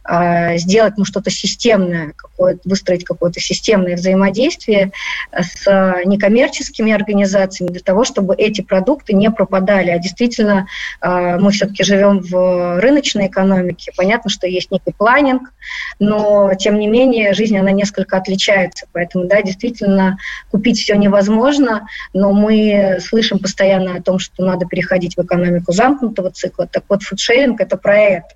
сделать 0.57 0.95
ну, 0.97 1.05
что-то 1.05 1.29
системное, 1.29 2.13
какое 2.15 2.57
выстроить 2.65 3.03
какое-то 3.03 3.39
системное 3.39 3.95
взаимодействие 3.95 4.91
с 5.31 5.65
некоммерческими 6.05 6.91
организациями 6.91 7.71
для 7.71 7.81
того, 7.81 8.03
чтобы 8.03 8.35
эти 8.35 8.61
продукты 8.61 9.13
не 9.13 9.29
пропадали. 9.29 9.91
А 9.91 9.99
действительно, 9.99 10.67
э, 11.01 11.37
мы 11.37 11.51
все-таки 11.51 11.83
живем 11.83 12.19
в 12.19 12.79
рыночной 12.79 13.27
экономике. 13.27 13.91
Понятно, 13.95 14.29
что 14.29 14.47
есть 14.47 14.71
некий 14.71 14.91
планинг, 14.91 15.53
но 15.99 16.53
тем 16.55 16.79
не 16.79 16.87
менее 16.87 17.33
жизнь, 17.33 17.57
она 17.57 17.71
несколько 17.71 18.17
отличается. 18.17 18.87
Поэтому, 18.93 19.25
да, 19.25 19.41
действительно, 19.41 20.17
купить 20.49 20.79
все 20.79 20.95
невозможно, 20.95 21.87
но 22.13 22.31
мы 22.31 22.97
слышим 23.01 23.39
постоянно 23.39 23.95
о 23.95 24.01
том, 24.01 24.19
что 24.19 24.43
надо 24.43 24.65
переходить 24.65 25.15
в 25.15 25.21
экономику 25.21 25.71
замкнутого 25.71 26.31
цикла. 26.31 26.67
Так 26.67 26.83
вот, 26.89 27.03
фудшеринг– 27.03 27.61
это 27.61 27.77
проект. 27.77 28.35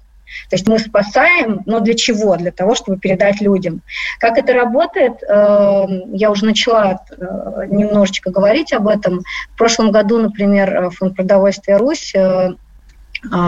То 0.50 0.56
есть 0.56 0.68
мы 0.68 0.80
спасаем, 0.80 1.62
но 1.66 1.80
для 1.80 1.94
чего? 1.94 2.36
Для 2.36 2.52
того, 2.52 2.76
чтобы 2.76 2.98
передать 2.98 3.42
людям. 3.42 3.82
Как 4.20 4.38
это 4.38 4.54
работает, 4.54 5.24
эм, 5.24 6.14
я 6.14 6.32
уже 6.32 6.46
начала 6.46 7.02
э, 7.10 7.68
немножечко 7.70 8.32
говорить 8.32 8.74
об 8.74 8.88
этом. 8.88 9.22
В 9.54 9.58
прошлом 9.58 9.92
году, 9.92 10.20
например, 10.20 10.90
фонд 10.92 11.16
продовольствия 11.16 11.78
«Русь» 11.78 12.14
э, 12.16 12.52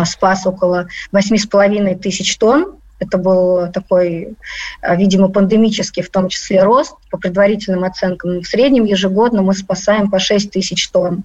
спас 0.06 0.46
около 0.46 0.88
8,5 1.14 1.96
тысяч 2.00 2.38
тонн 2.38 2.78
это 3.00 3.18
был 3.18 3.72
такой, 3.72 4.36
видимо, 4.82 5.30
пандемический, 5.30 6.02
в 6.02 6.10
том 6.10 6.30
числе, 6.30 6.64
рост. 6.64 6.96
По 7.12 7.18
предварительным 7.18 7.84
оценкам, 7.84 8.42
в 8.42 8.48
среднем 8.48 8.86
ежегодно 8.86 9.44
мы 9.44 9.54
спасаем 9.54 10.10
по 10.10 10.20
6 10.20 10.52
тысяч 10.52 10.90
тонн. 10.90 11.24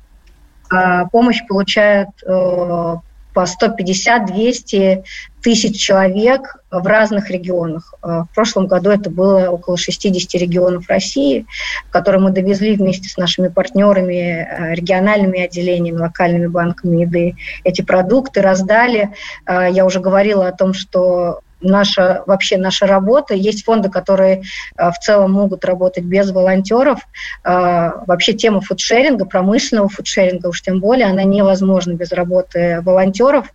А 0.71 1.07
помощь 1.07 1.41
получают 1.49 2.11
э, 2.27 2.95
по 3.35 3.45
150-200 3.45 5.05
тысяч 5.43 5.81
человек 5.81 6.57
в 6.71 6.87
разных 6.87 7.31
регионах. 7.31 7.95
Э, 8.03 8.25
в 8.31 8.35
прошлом 8.35 8.67
году 8.67 8.91
это 8.91 9.11
было 9.11 9.49
около 9.49 9.77
60 9.77 10.35
регионов 10.41 10.89
России, 10.89 11.47
которые 11.91 12.21
мы 12.21 12.31
довезли 12.31 12.77
вместе 12.77 13.09
с 13.09 13.17
нашими 13.17 13.49
партнерами, 13.49 14.15
э, 14.15 14.75
региональными 14.75 15.41
отделениями, 15.41 15.99
локальными 15.99 16.47
банками 16.47 17.03
еды 17.03 17.37
эти 17.65 17.83
продукты, 17.83 18.41
раздали. 18.41 19.11
Я 19.49 19.85
уже 19.85 20.01
говорила 20.01 20.47
о 20.47 20.53
том, 20.53 20.75
что 20.75 21.41
наша 21.63 22.23
вообще 22.27 22.57
наша 22.57 22.87
работа. 22.87 23.35
Есть 23.35 23.65
фонды, 23.65 23.89
которые 23.89 24.43
э, 24.77 24.91
в 24.91 24.99
целом 24.99 25.33
могут 25.33 25.65
работать 25.65 26.05
без 26.05 26.31
волонтеров. 26.31 27.01
Э, 27.45 27.91
вообще 28.07 28.33
тема 28.33 28.61
фудшеринга, 28.61 29.25
промышленного 29.25 29.89
фудшеринга, 29.89 30.49
уж 30.49 30.63
тем 30.63 30.81
более, 30.81 31.07
она 31.07 31.25
невозможна 31.25 31.93
без 31.93 32.13
работы 32.13 32.81
волонтеров, 32.83 33.47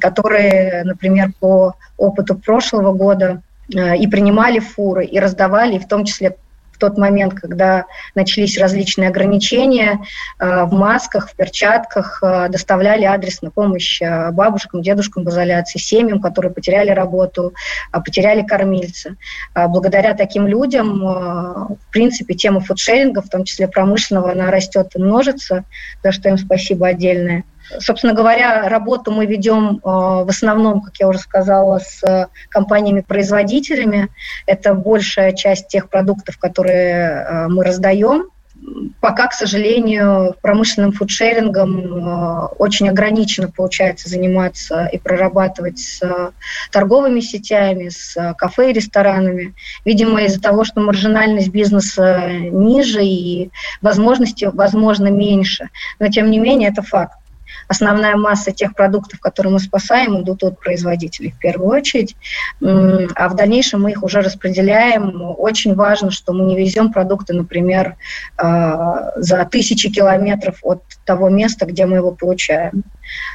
которые, 0.00 0.84
например, 0.84 1.32
по 1.38 1.74
опыту 1.96 2.34
прошлого 2.34 2.92
года 2.92 3.42
э, 3.74 3.96
и 3.96 4.06
принимали 4.06 4.58
фуры, 4.58 5.04
и 5.04 5.18
раздавали, 5.18 5.76
и 5.76 5.78
в 5.78 5.88
том 5.88 6.04
числе 6.04 6.36
тот 6.82 6.98
момент, 6.98 7.34
когда 7.34 7.84
начались 8.16 8.58
различные 8.58 9.08
ограничения, 9.08 10.00
э, 10.40 10.64
в 10.64 10.72
масках, 10.72 11.30
в 11.30 11.36
перчатках 11.36 12.20
э, 12.24 12.48
доставляли 12.48 13.04
адрес 13.04 13.40
на 13.40 13.52
помощь 13.52 14.02
э, 14.02 14.32
бабушкам, 14.32 14.82
дедушкам 14.82 15.24
в 15.24 15.28
изоляции, 15.28 15.78
семьям, 15.78 16.20
которые 16.20 16.52
потеряли 16.52 16.90
работу, 16.90 17.54
потеряли 17.92 18.42
кормильца. 18.42 19.14
Благодаря 19.54 20.14
таким 20.14 20.48
людям, 20.48 21.00
в 21.00 21.92
принципе, 21.92 22.34
тема 22.34 22.60
фудшеринга, 22.60 23.22
в 23.22 23.28
том 23.28 23.44
числе 23.44 23.68
промышленного, 23.68 24.32
она 24.32 24.50
растет 24.50 24.88
и 24.96 24.98
множится, 24.98 25.64
за 26.02 26.10
что 26.10 26.30
им 26.30 26.38
спасибо 26.38 26.88
отдельное. 26.88 27.44
Собственно 27.78 28.14
говоря, 28.14 28.68
работу 28.68 29.10
мы 29.12 29.26
ведем 29.26 29.76
э, 29.76 29.80
в 29.84 30.28
основном, 30.28 30.80
как 30.82 30.96
я 30.98 31.08
уже 31.08 31.18
сказала, 31.18 31.78
с 31.78 32.02
э, 32.02 32.26
компаниями-производителями. 32.48 34.08
Это 34.46 34.74
большая 34.74 35.32
часть 35.32 35.68
тех 35.68 35.88
продуктов, 35.88 36.38
которые 36.38 37.26
э, 37.26 37.48
мы 37.48 37.64
раздаем. 37.64 38.28
Пока, 39.00 39.26
к 39.26 39.32
сожалению, 39.32 40.36
промышленным 40.40 40.92
фудшерингом 40.92 42.52
очень 42.58 42.88
ограниченно 42.88 43.48
получается 43.50 44.08
заниматься 44.08 44.86
и 44.86 44.98
прорабатывать 44.98 45.80
с 45.80 46.00
торговыми 46.70 47.18
сетями, 47.18 47.88
с 47.88 48.34
кафе 48.38 48.70
и 48.70 48.72
ресторанами. 48.72 49.54
Видимо, 49.84 50.22
из-за 50.22 50.40
того, 50.40 50.62
что 50.62 50.80
маржинальность 50.80 51.48
бизнеса 51.48 52.28
ниже 52.30 53.04
и 53.04 53.50
возможности, 53.80 54.48
возможно, 54.52 55.08
меньше. 55.08 55.70
Но, 55.98 56.06
тем 56.06 56.30
не 56.30 56.38
менее, 56.38 56.68
это 56.68 56.82
факт. 56.82 57.16
Основная 57.68 58.16
масса 58.16 58.52
тех 58.52 58.74
продуктов, 58.74 59.20
которые 59.20 59.52
мы 59.52 59.60
спасаем, 59.60 60.20
идут 60.22 60.42
от 60.42 60.58
производителей 60.58 61.30
в 61.30 61.38
первую 61.38 61.70
очередь, 61.70 62.16
а 62.60 63.28
в 63.28 63.34
дальнейшем 63.34 63.82
мы 63.82 63.92
их 63.92 64.02
уже 64.02 64.20
распределяем. 64.20 65.22
Очень 65.38 65.74
важно, 65.74 66.10
что 66.10 66.32
мы 66.32 66.44
не 66.44 66.56
везем 66.56 66.92
продукты, 66.92 67.34
например, 67.34 67.96
а, 68.36 69.12
за 69.16 69.44
тысячи 69.44 69.90
километров 69.90 70.58
от 70.62 70.82
того 71.04 71.28
места, 71.28 71.66
где 71.66 71.86
мы 71.86 71.96
его 71.96 72.12
получаем. 72.12 72.84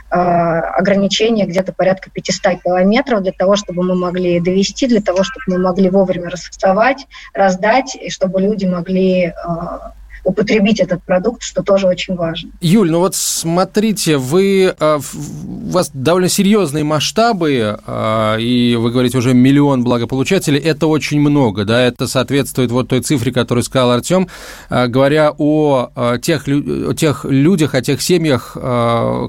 А, 0.10 0.60
ограничение 0.60 1.46
где-то 1.46 1.74
порядка 1.74 2.10
500 2.10 2.64
километров 2.64 3.22
для 3.22 3.32
того, 3.32 3.56
чтобы 3.56 3.84
мы 3.84 3.96
могли 3.96 4.40
довести, 4.40 4.88
для 4.88 5.02
того, 5.02 5.24
чтобы 5.24 5.44
мы 5.48 5.58
могли 5.60 5.90
вовремя 5.90 6.30
расфасовать, 6.30 7.08
раздать, 7.34 7.96
и 7.96 8.10
чтобы 8.10 8.42
люди 8.42 8.66
могли 8.66 9.34
а, 9.44 9.94
употребить 10.28 10.82
этот 10.82 11.02
продукт, 11.04 11.42
что 11.42 11.64
тоже 11.64 11.88
очень 11.88 12.16
важно. 12.16 12.52
Юль, 12.60 12.92
ну 12.92 13.00
вот 13.00 13.16
смотрите, 13.16 14.18
вы, 14.18 14.76
э, 14.78 15.00
у 15.00 15.70
вас 15.70 15.90
довольно 15.94 16.28
серьезные 16.28 16.84
масштабы, 16.84 17.80
э, 17.88 18.42
и 18.42 18.76
вы 18.76 18.92
говорите 18.92 19.18
уже 19.18 19.34
миллион 19.34 19.86
благополучателей, 19.86 20.60
это 20.60 20.88
очень 20.88 21.22
много, 21.22 21.64
да, 21.64 21.82
это 21.82 22.08
соответствует 22.08 22.72
вот 22.72 22.90
той 22.90 23.00
цифре, 23.00 23.32
которую 23.32 23.64
сказал 23.64 23.92
Артем, 23.92 24.28
э, 24.70 24.88
говоря 24.88 25.34
о 25.38 25.92
тех, 26.22 26.46
о 26.48 26.94
тех 26.94 27.24
людях, 27.24 27.74
о 27.74 27.82
тех 27.82 28.02
семьях, 28.02 28.58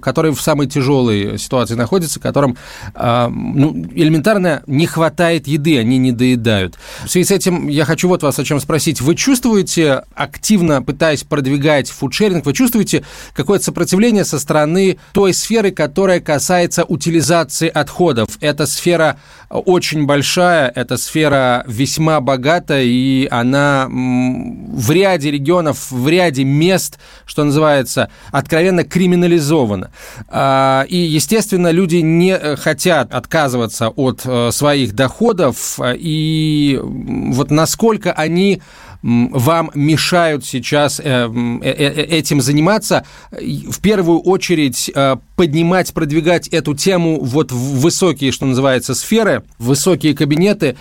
которые 0.02 0.34
в 0.34 0.40
самой 0.40 0.66
тяжелой 0.66 1.38
ситуации 1.38 1.74
находятся, 1.74 2.18
которым 2.18 2.56
ну, 2.94 3.86
элементарно 3.94 4.62
не 4.66 4.86
хватает 4.86 5.46
еды, 5.46 5.78
они 5.78 5.98
не 5.98 6.12
доедают. 6.12 6.76
В 7.04 7.08
связи 7.08 7.28
с 7.28 7.30
этим 7.30 7.68
я 7.68 7.84
хочу 7.84 8.08
вот 8.08 8.22
вас 8.22 8.38
о 8.38 8.44
чем 8.44 8.60
спросить. 8.60 9.00
Вы 9.00 9.14
чувствуете 9.14 10.02
активно 10.14 10.82
пытаясь 10.88 11.22
продвигать 11.22 11.90
фудшеринг, 11.90 12.46
вы 12.46 12.54
чувствуете 12.54 13.04
какое-то 13.34 13.66
сопротивление 13.66 14.24
со 14.24 14.38
стороны 14.38 14.96
той 15.12 15.34
сферы, 15.34 15.70
которая 15.70 16.18
касается 16.18 16.82
утилизации 16.82 17.68
отходов? 17.68 18.38
Эта 18.40 18.64
сфера 18.64 19.18
очень 19.50 20.06
большая, 20.06 20.72
эта 20.74 20.96
сфера 20.96 21.62
весьма 21.66 22.22
богата, 22.22 22.80
и 22.80 23.28
она 23.30 23.86
в 23.90 24.90
ряде 24.90 25.30
регионов, 25.30 25.90
в 25.90 26.08
ряде 26.08 26.44
мест, 26.44 26.98
что 27.26 27.44
называется, 27.44 28.08
откровенно 28.32 28.82
криминализована. 28.82 29.90
А, 30.28 30.86
и, 30.88 30.96
естественно, 30.96 31.70
люди 31.70 31.96
не 31.96 32.56
хотят 32.56 33.12
отказываться 33.12 33.90
от 33.90 34.22
э, 34.24 34.52
своих 34.52 34.94
доходов, 34.94 35.78
и 35.82 36.80
вот 36.82 37.50
насколько 37.50 38.10
они 38.12 38.62
вам 39.02 39.70
мешают 39.74 40.44
сейчас 40.44 41.00
э, 41.00 41.02
э, 41.04 41.70
э, 41.70 42.02
этим 42.04 42.40
заниматься, 42.40 43.04
в 43.30 43.80
первую 43.80 44.20
очередь 44.20 44.90
поднимать, 45.36 45.92
продвигать 45.94 46.48
эту 46.48 46.74
тему 46.74 47.20
вот 47.20 47.52
в 47.52 47.80
высокие, 47.80 48.32
что 48.32 48.46
называется, 48.46 48.94
сферы, 48.94 49.44
высокие 49.58 50.14
кабинеты 50.14 50.76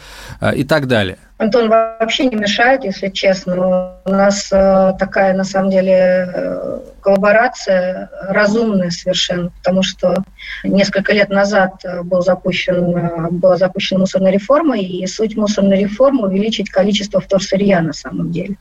и 0.56 0.64
так 0.64 0.88
далее? 0.88 1.18
Антон 1.38 1.70
вообще 1.70 2.26
не 2.26 2.36
мешает, 2.36 2.84
если 2.84 3.10
честно. 3.10 3.94
У 4.06 4.10
нас 4.10 4.50
э, 4.52 4.94
такая, 4.98 5.36
на 5.36 5.44
самом 5.44 5.70
деле, 5.70 6.32
э, 6.34 6.80
коллаборация 7.02 8.10
разумная 8.22 8.90
совершенно, 8.90 9.52
потому 9.52 9.84
что 9.84 10.24
несколько 10.64 11.14
лет 11.14 11.30
назад 11.30 11.74
был 12.04 12.22
запущен, 12.22 13.38
была 13.38 13.56
запущена 13.58 14.00
мусорная 14.00 14.32
реформа, 14.32 14.80
и 14.80 15.06
суть 15.06 15.38
мусорной 15.38 15.80
реформы 15.84 16.28
увеличить 16.28 16.72
количество 16.72 17.22
вторсырья 17.22 17.82
на 17.82 17.94
самом 17.94 18.32
деле. 18.32 18.56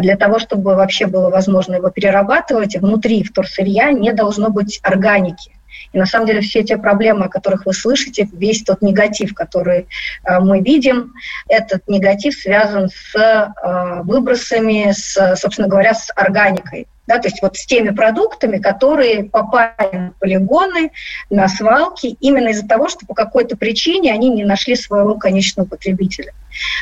Для 0.00 0.16
того, 0.16 0.38
чтобы 0.38 0.74
вообще 0.76 1.06
было 1.06 1.28
возможно 1.28 1.74
его 1.74 1.90
перерабатывать, 1.90 2.76
внутри 2.76 3.22
вторсырья 3.22 3.92
не 3.92 4.12
должно 4.12 4.48
быть 4.48 4.80
органики. 4.82 5.57
И 5.92 5.98
на 5.98 6.06
самом 6.06 6.26
деле 6.26 6.40
все 6.40 6.62
те 6.62 6.76
проблемы, 6.76 7.26
о 7.26 7.28
которых 7.28 7.66
вы 7.66 7.72
слышите, 7.72 8.28
весь 8.32 8.62
тот 8.62 8.82
негатив, 8.82 9.34
который 9.34 9.88
э, 10.24 10.40
мы 10.40 10.60
видим, 10.60 11.14
этот 11.48 11.86
негатив 11.88 12.34
связан 12.34 12.88
с 12.88 13.14
э, 13.16 14.02
выбросами, 14.02 14.92
с, 14.92 15.36
собственно 15.36 15.68
говоря, 15.68 15.94
с 15.94 16.10
органикой 16.14 16.86
да, 17.08 17.18
то 17.18 17.28
есть 17.28 17.40
вот 17.40 17.56
с 17.56 17.64
теми 17.64 17.88
продуктами, 17.88 18.58
которые 18.58 19.24
попали 19.24 19.96
на 19.96 20.12
полигоны, 20.20 20.92
на 21.30 21.48
свалки, 21.48 22.18
именно 22.20 22.48
из-за 22.48 22.68
того, 22.68 22.88
что 22.88 23.06
по 23.06 23.14
какой-то 23.14 23.56
причине 23.56 24.12
они 24.12 24.28
не 24.28 24.44
нашли 24.44 24.76
своего 24.76 25.14
конечного 25.14 25.66
потребителя. 25.66 26.34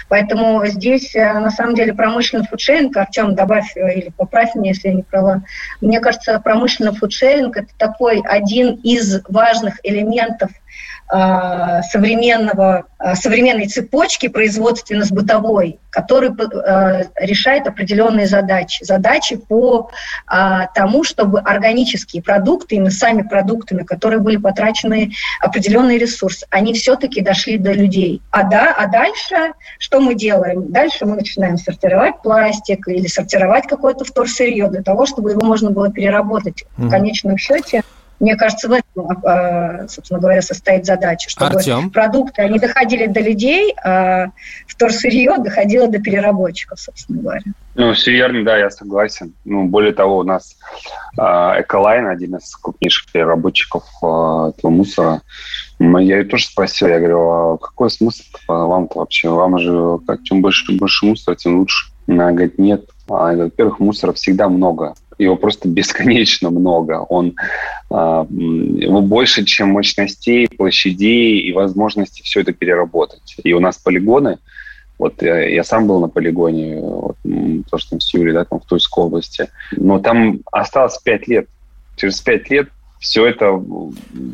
Поэтому 0.09 0.67
здесь, 0.67 1.15
э, 1.15 1.33
на 1.33 1.51
самом 1.51 1.77
деле, 1.77 1.95
промышленный 1.95 2.47
фудшеринг, 2.47 2.97
Артем, 2.97 3.37
добавь 3.37 3.77
э, 3.77 3.99
или 3.99 4.11
поправь 4.17 4.55
меня, 4.57 4.71
если 4.71 4.89
я 4.89 4.95
не 4.95 5.03
права, 5.03 5.45
мне 5.81 6.01
кажется, 6.01 6.41
промышленный 6.41 6.93
фудшеринг– 6.93 7.57
это 7.59 7.69
такой 7.79 8.21
один 8.21 8.81
из 8.83 9.23
важных 9.29 9.79
элементов 9.85 10.51
современного, 11.09 12.87
а, 12.99 13.15
современной 13.15 13.69
цепочки 13.69 14.29
производственно-бытовой, 14.29 15.79
который 15.91 16.31
а, 16.31 17.03
решает 17.17 17.69
определенные 17.69 18.27
задачи. 18.27 18.83
Задачи 18.83 19.37
по 19.37 19.91
тому, 20.75 21.05
чтобы 21.05 21.41
органические 21.41 22.23
продукты, 22.23 22.77
именно 22.77 22.91
сами 22.91 23.23
продукты, 23.23 23.75
на 23.75 23.85
которые 23.85 24.21
были 24.21 24.37
потрачены 24.37 25.13
определенные 25.41 25.99
ресурсы, 25.99 26.47
они 26.51 26.75
все-таки 26.75 27.21
дошли 27.21 27.59
до 27.59 27.73
людей. 27.73 28.23
А, 28.31 28.43
да, 28.43 28.75
а 28.77 28.87
дальше 28.87 29.53
что 29.79 30.01
мы 30.01 30.15
делаем? 30.15 30.73
Дальше 30.73 31.07
мы 31.07 31.17
начинаем 31.17 31.57
сортировать 31.59 32.23
пластик 32.23 32.89
или 32.89 33.07
сортировать 33.07 33.67
какое-то 33.67 34.05
вторсырье 34.05 34.69
для 34.69 34.83
того, 34.83 35.07
чтобы 35.07 35.31
его 35.31 35.45
можно 35.45 35.71
было 35.71 35.91
переработать 35.91 36.63
mm-hmm. 36.63 36.87
в 36.87 36.91
конечном 36.91 37.39
счете 37.39 37.83
мне 38.19 38.37
кажется, 38.37 38.69
в 38.69 38.73
этом, 38.73 39.09
а, 39.25 39.87
собственно 39.89 40.21
говоря, 40.21 40.41
состоит 40.41 40.87
задача, 40.87 41.29
чтобы 41.29 41.57
Артем? 41.57 41.91
продукты, 41.91 42.43
они 42.43 42.59
доходили 42.59 43.07
до 43.07 43.21
людей, 43.21 43.75
а 43.85 44.29
вторсырье 44.67 45.37
доходило 45.39 45.89
до 45.89 45.99
переработчиков, 45.99 46.81
собственно 46.81 47.21
говоря. 47.21 47.43
Ну, 47.75 47.93
все 47.93 48.13
верно, 48.13 48.43
да, 48.45 48.57
я 48.57 48.71
согласен. 48.71 49.35
Ну, 49.45 49.67
более 49.67 49.93
того, 49.93 50.19
у 50.19 50.23
нас 50.23 50.57
э, 51.19 51.23
Эколайн, 51.23 52.07
один 52.07 52.37
из 52.37 52.57
крупнейших 52.57 53.13
переработчиков 53.13 53.85
этого 53.99 54.71
мусора, 54.71 55.21
я 55.79 56.19
ее 56.19 56.25
тоже 56.25 56.47
спросил, 56.47 56.89
я 56.89 56.99
говорю, 56.99 57.21
а 57.21 57.59
какой 57.59 57.91
смысл 57.91 58.23
вам-то 58.49 58.99
вообще? 58.99 59.29
Вам 59.29 59.59
же, 59.59 59.99
как, 60.07 60.23
чем 60.23 60.41
больше, 60.41 60.73
больше 60.73 61.05
мусора, 61.05 61.37
тем 61.37 61.59
лучше. 61.59 61.93
Она 62.09 62.31
говорит, 62.31 62.59
нет. 62.59 62.89
А, 63.09 63.35
во-первых, 63.35 63.79
мусора 63.79 64.13
всегда 64.15 64.49
много 64.49 64.95
его 65.19 65.37
просто 65.37 65.69
бесконечно 65.69 66.51
много. 66.51 67.01
Он 67.09 67.35
э, 67.91 67.95
его 67.95 69.01
больше, 69.01 69.45
чем 69.45 69.71
мощностей, 69.71 70.49
площадей 70.49 71.41
и 71.41 71.53
возможности 71.53 72.23
все 72.23 72.41
это 72.41 72.53
переработать. 72.53 73.37
И 73.43 73.53
у 73.53 73.61
нас 73.61 73.79
полигоны, 73.79 74.39
вот 74.99 75.23
я, 75.23 75.47
я 75.49 75.65
сам 75.65 75.87
был 75.87 76.01
на 76.01 76.09
полигоне, 76.09 76.81
вот, 76.81 77.17
то, 77.71 77.79
что 77.79 77.91
там 77.91 78.01
с 78.01 78.15
Юрией, 78.15 78.35
да, 78.35 78.45
там 78.45 78.61
в 78.61 78.65
Тульской 78.65 79.05
области, 79.05 79.49
но 79.73 79.99
там 79.99 80.41
осталось 80.51 80.99
пять 80.99 81.29
лет. 81.29 81.49
Через 81.97 82.21
пять 82.21 82.51
лет 82.51 82.69
все 82.99 83.27
это 83.27 83.63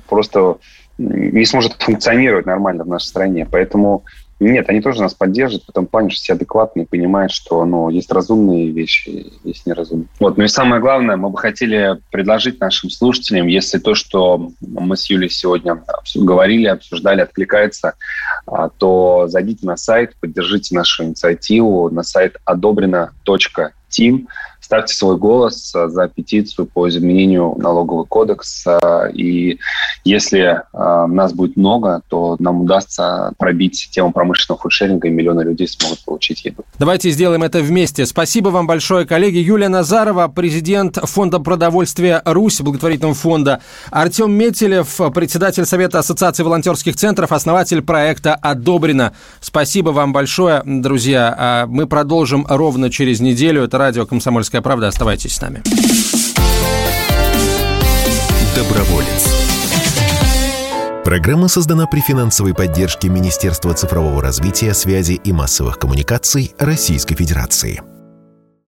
просто 0.08 0.58
не 0.98 1.44
сможет 1.46 1.82
функционировать 1.82 2.46
нормально 2.46 2.84
в 2.84 2.88
нашей 2.88 3.06
стране. 3.06 3.46
Поэтому 3.50 4.04
нет, 4.50 4.68
они 4.68 4.80
тоже 4.80 5.02
нас 5.02 5.14
поддерживают, 5.14 5.66
потом 5.66 5.86
плане, 5.86 6.10
что 6.10 6.22
все 6.22 6.32
адекватные, 6.34 6.86
понимают, 6.86 7.32
что 7.32 7.64
ну, 7.64 7.88
есть 7.88 8.10
разумные 8.10 8.70
вещи, 8.70 9.32
есть 9.44 9.66
неразумные. 9.66 10.08
Вот, 10.20 10.36
ну 10.36 10.44
и 10.44 10.48
самое 10.48 10.80
главное, 10.80 11.16
мы 11.16 11.30
бы 11.30 11.38
хотели 11.38 12.00
предложить 12.10 12.60
нашим 12.60 12.90
слушателям, 12.90 13.46
если 13.46 13.78
то, 13.78 13.94
что 13.94 14.50
мы 14.60 14.96
с 14.96 15.08
Юлей 15.10 15.30
сегодня 15.30 15.82
говорили, 16.14 16.66
обсуждали, 16.66 17.20
откликается, 17.20 17.94
а, 18.46 18.68
то 18.68 19.26
зайдите 19.28 19.66
на 19.66 19.76
сайт, 19.76 20.14
поддержите 20.20 20.74
нашу 20.74 21.04
инициативу 21.04 21.90
на 21.90 22.02
сайт 22.02 22.36
одобрено.тим, 22.44 24.28
ставьте 24.72 24.94
свой 24.94 25.18
голос 25.18 25.74
э, 25.74 25.88
за 25.88 26.08
петицию 26.08 26.64
по 26.64 26.88
изменению 26.88 27.54
налогового 27.58 28.04
кодекса. 28.04 29.10
И 29.12 29.58
если 30.02 30.40
э, 30.40 31.06
нас 31.08 31.34
будет 31.34 31.58
много, 31.58 32.00
то 32.08 32.36
нам 32.38 32.62
удастся 32.62 33.32
пробить 33.36 33.90
тему 33.90 34.12
промышленного 34.12 34.62
фудшеринга, 34.62 35.08
и 35.08 35.10
миллионы 35.10 35.42
людей 35.42 35.68
смогут 35.68 36.02
получить 36.06 36.46
еду. 36.46 36.64
Давайте 36.78 37.10
сделаем 37.10 37.42
это 37.42 37.60
вместе. 37.60 38.06
Спасибо 38.06 38.48
вам 38.48 38.66
большое, 38.66 39.04
коллеги. 39.04 39.36
Юлия 39.36 39.68
Назарова, 39.68 40.28
президент 40.28 40.96
Фонда 40.96 41.38
продовольствия 41.38 42.22
«Русь», 42.24 42.62
благотворительного 42.62 43.14
фонда. 43.14 43.60
Артем 43.90 44.32
Метелев, 44.32 44.98
председатель 45.14 45.66
Совета 45.66 45.98
Ассоциации 45.98 46.44
волонтерских 46.44 46.96
центров, 46.96 47.32
основатель 47.32 47.82
проекта 47.82 48.34
«Одобрено». 48.36 49.12
Спасибо 49.40 49.90
вам 49.90 50.14
большое, 50.14 50.62
друзья. 50.64 51.34
А 51.38 51.66
мы 51.66 51.86
продолжим 51.86 52.46
ровно 52.48 52.88
через 52.88 53.20
неделю. 53.20 53.64
Это 53.64 53.76
радио 53.76 54.06
«Комсомольская 54.62 54.72
правда». 54.72 54.88
Оставайтесь 54.88 55.34
с 55.34 55.40
нами. 55.40 55.62
Доброволец. 58.56 59.42
Программа 61.04 61.48
создана 61.48 61.86
при 61.86 62.00
финансовой 62.00 62.54
поддержке 62.54 63.08
Министерства 63.08 63.74
цифрового 63.74 64.22
развития, 64.22 64.72
связи 64.72 65.14
и 65.14 65.32
массовых 65.32 65.78
коммуникаций 65.78 66.54
Российской 66.58 67.16
Федерации. 67.16 67.82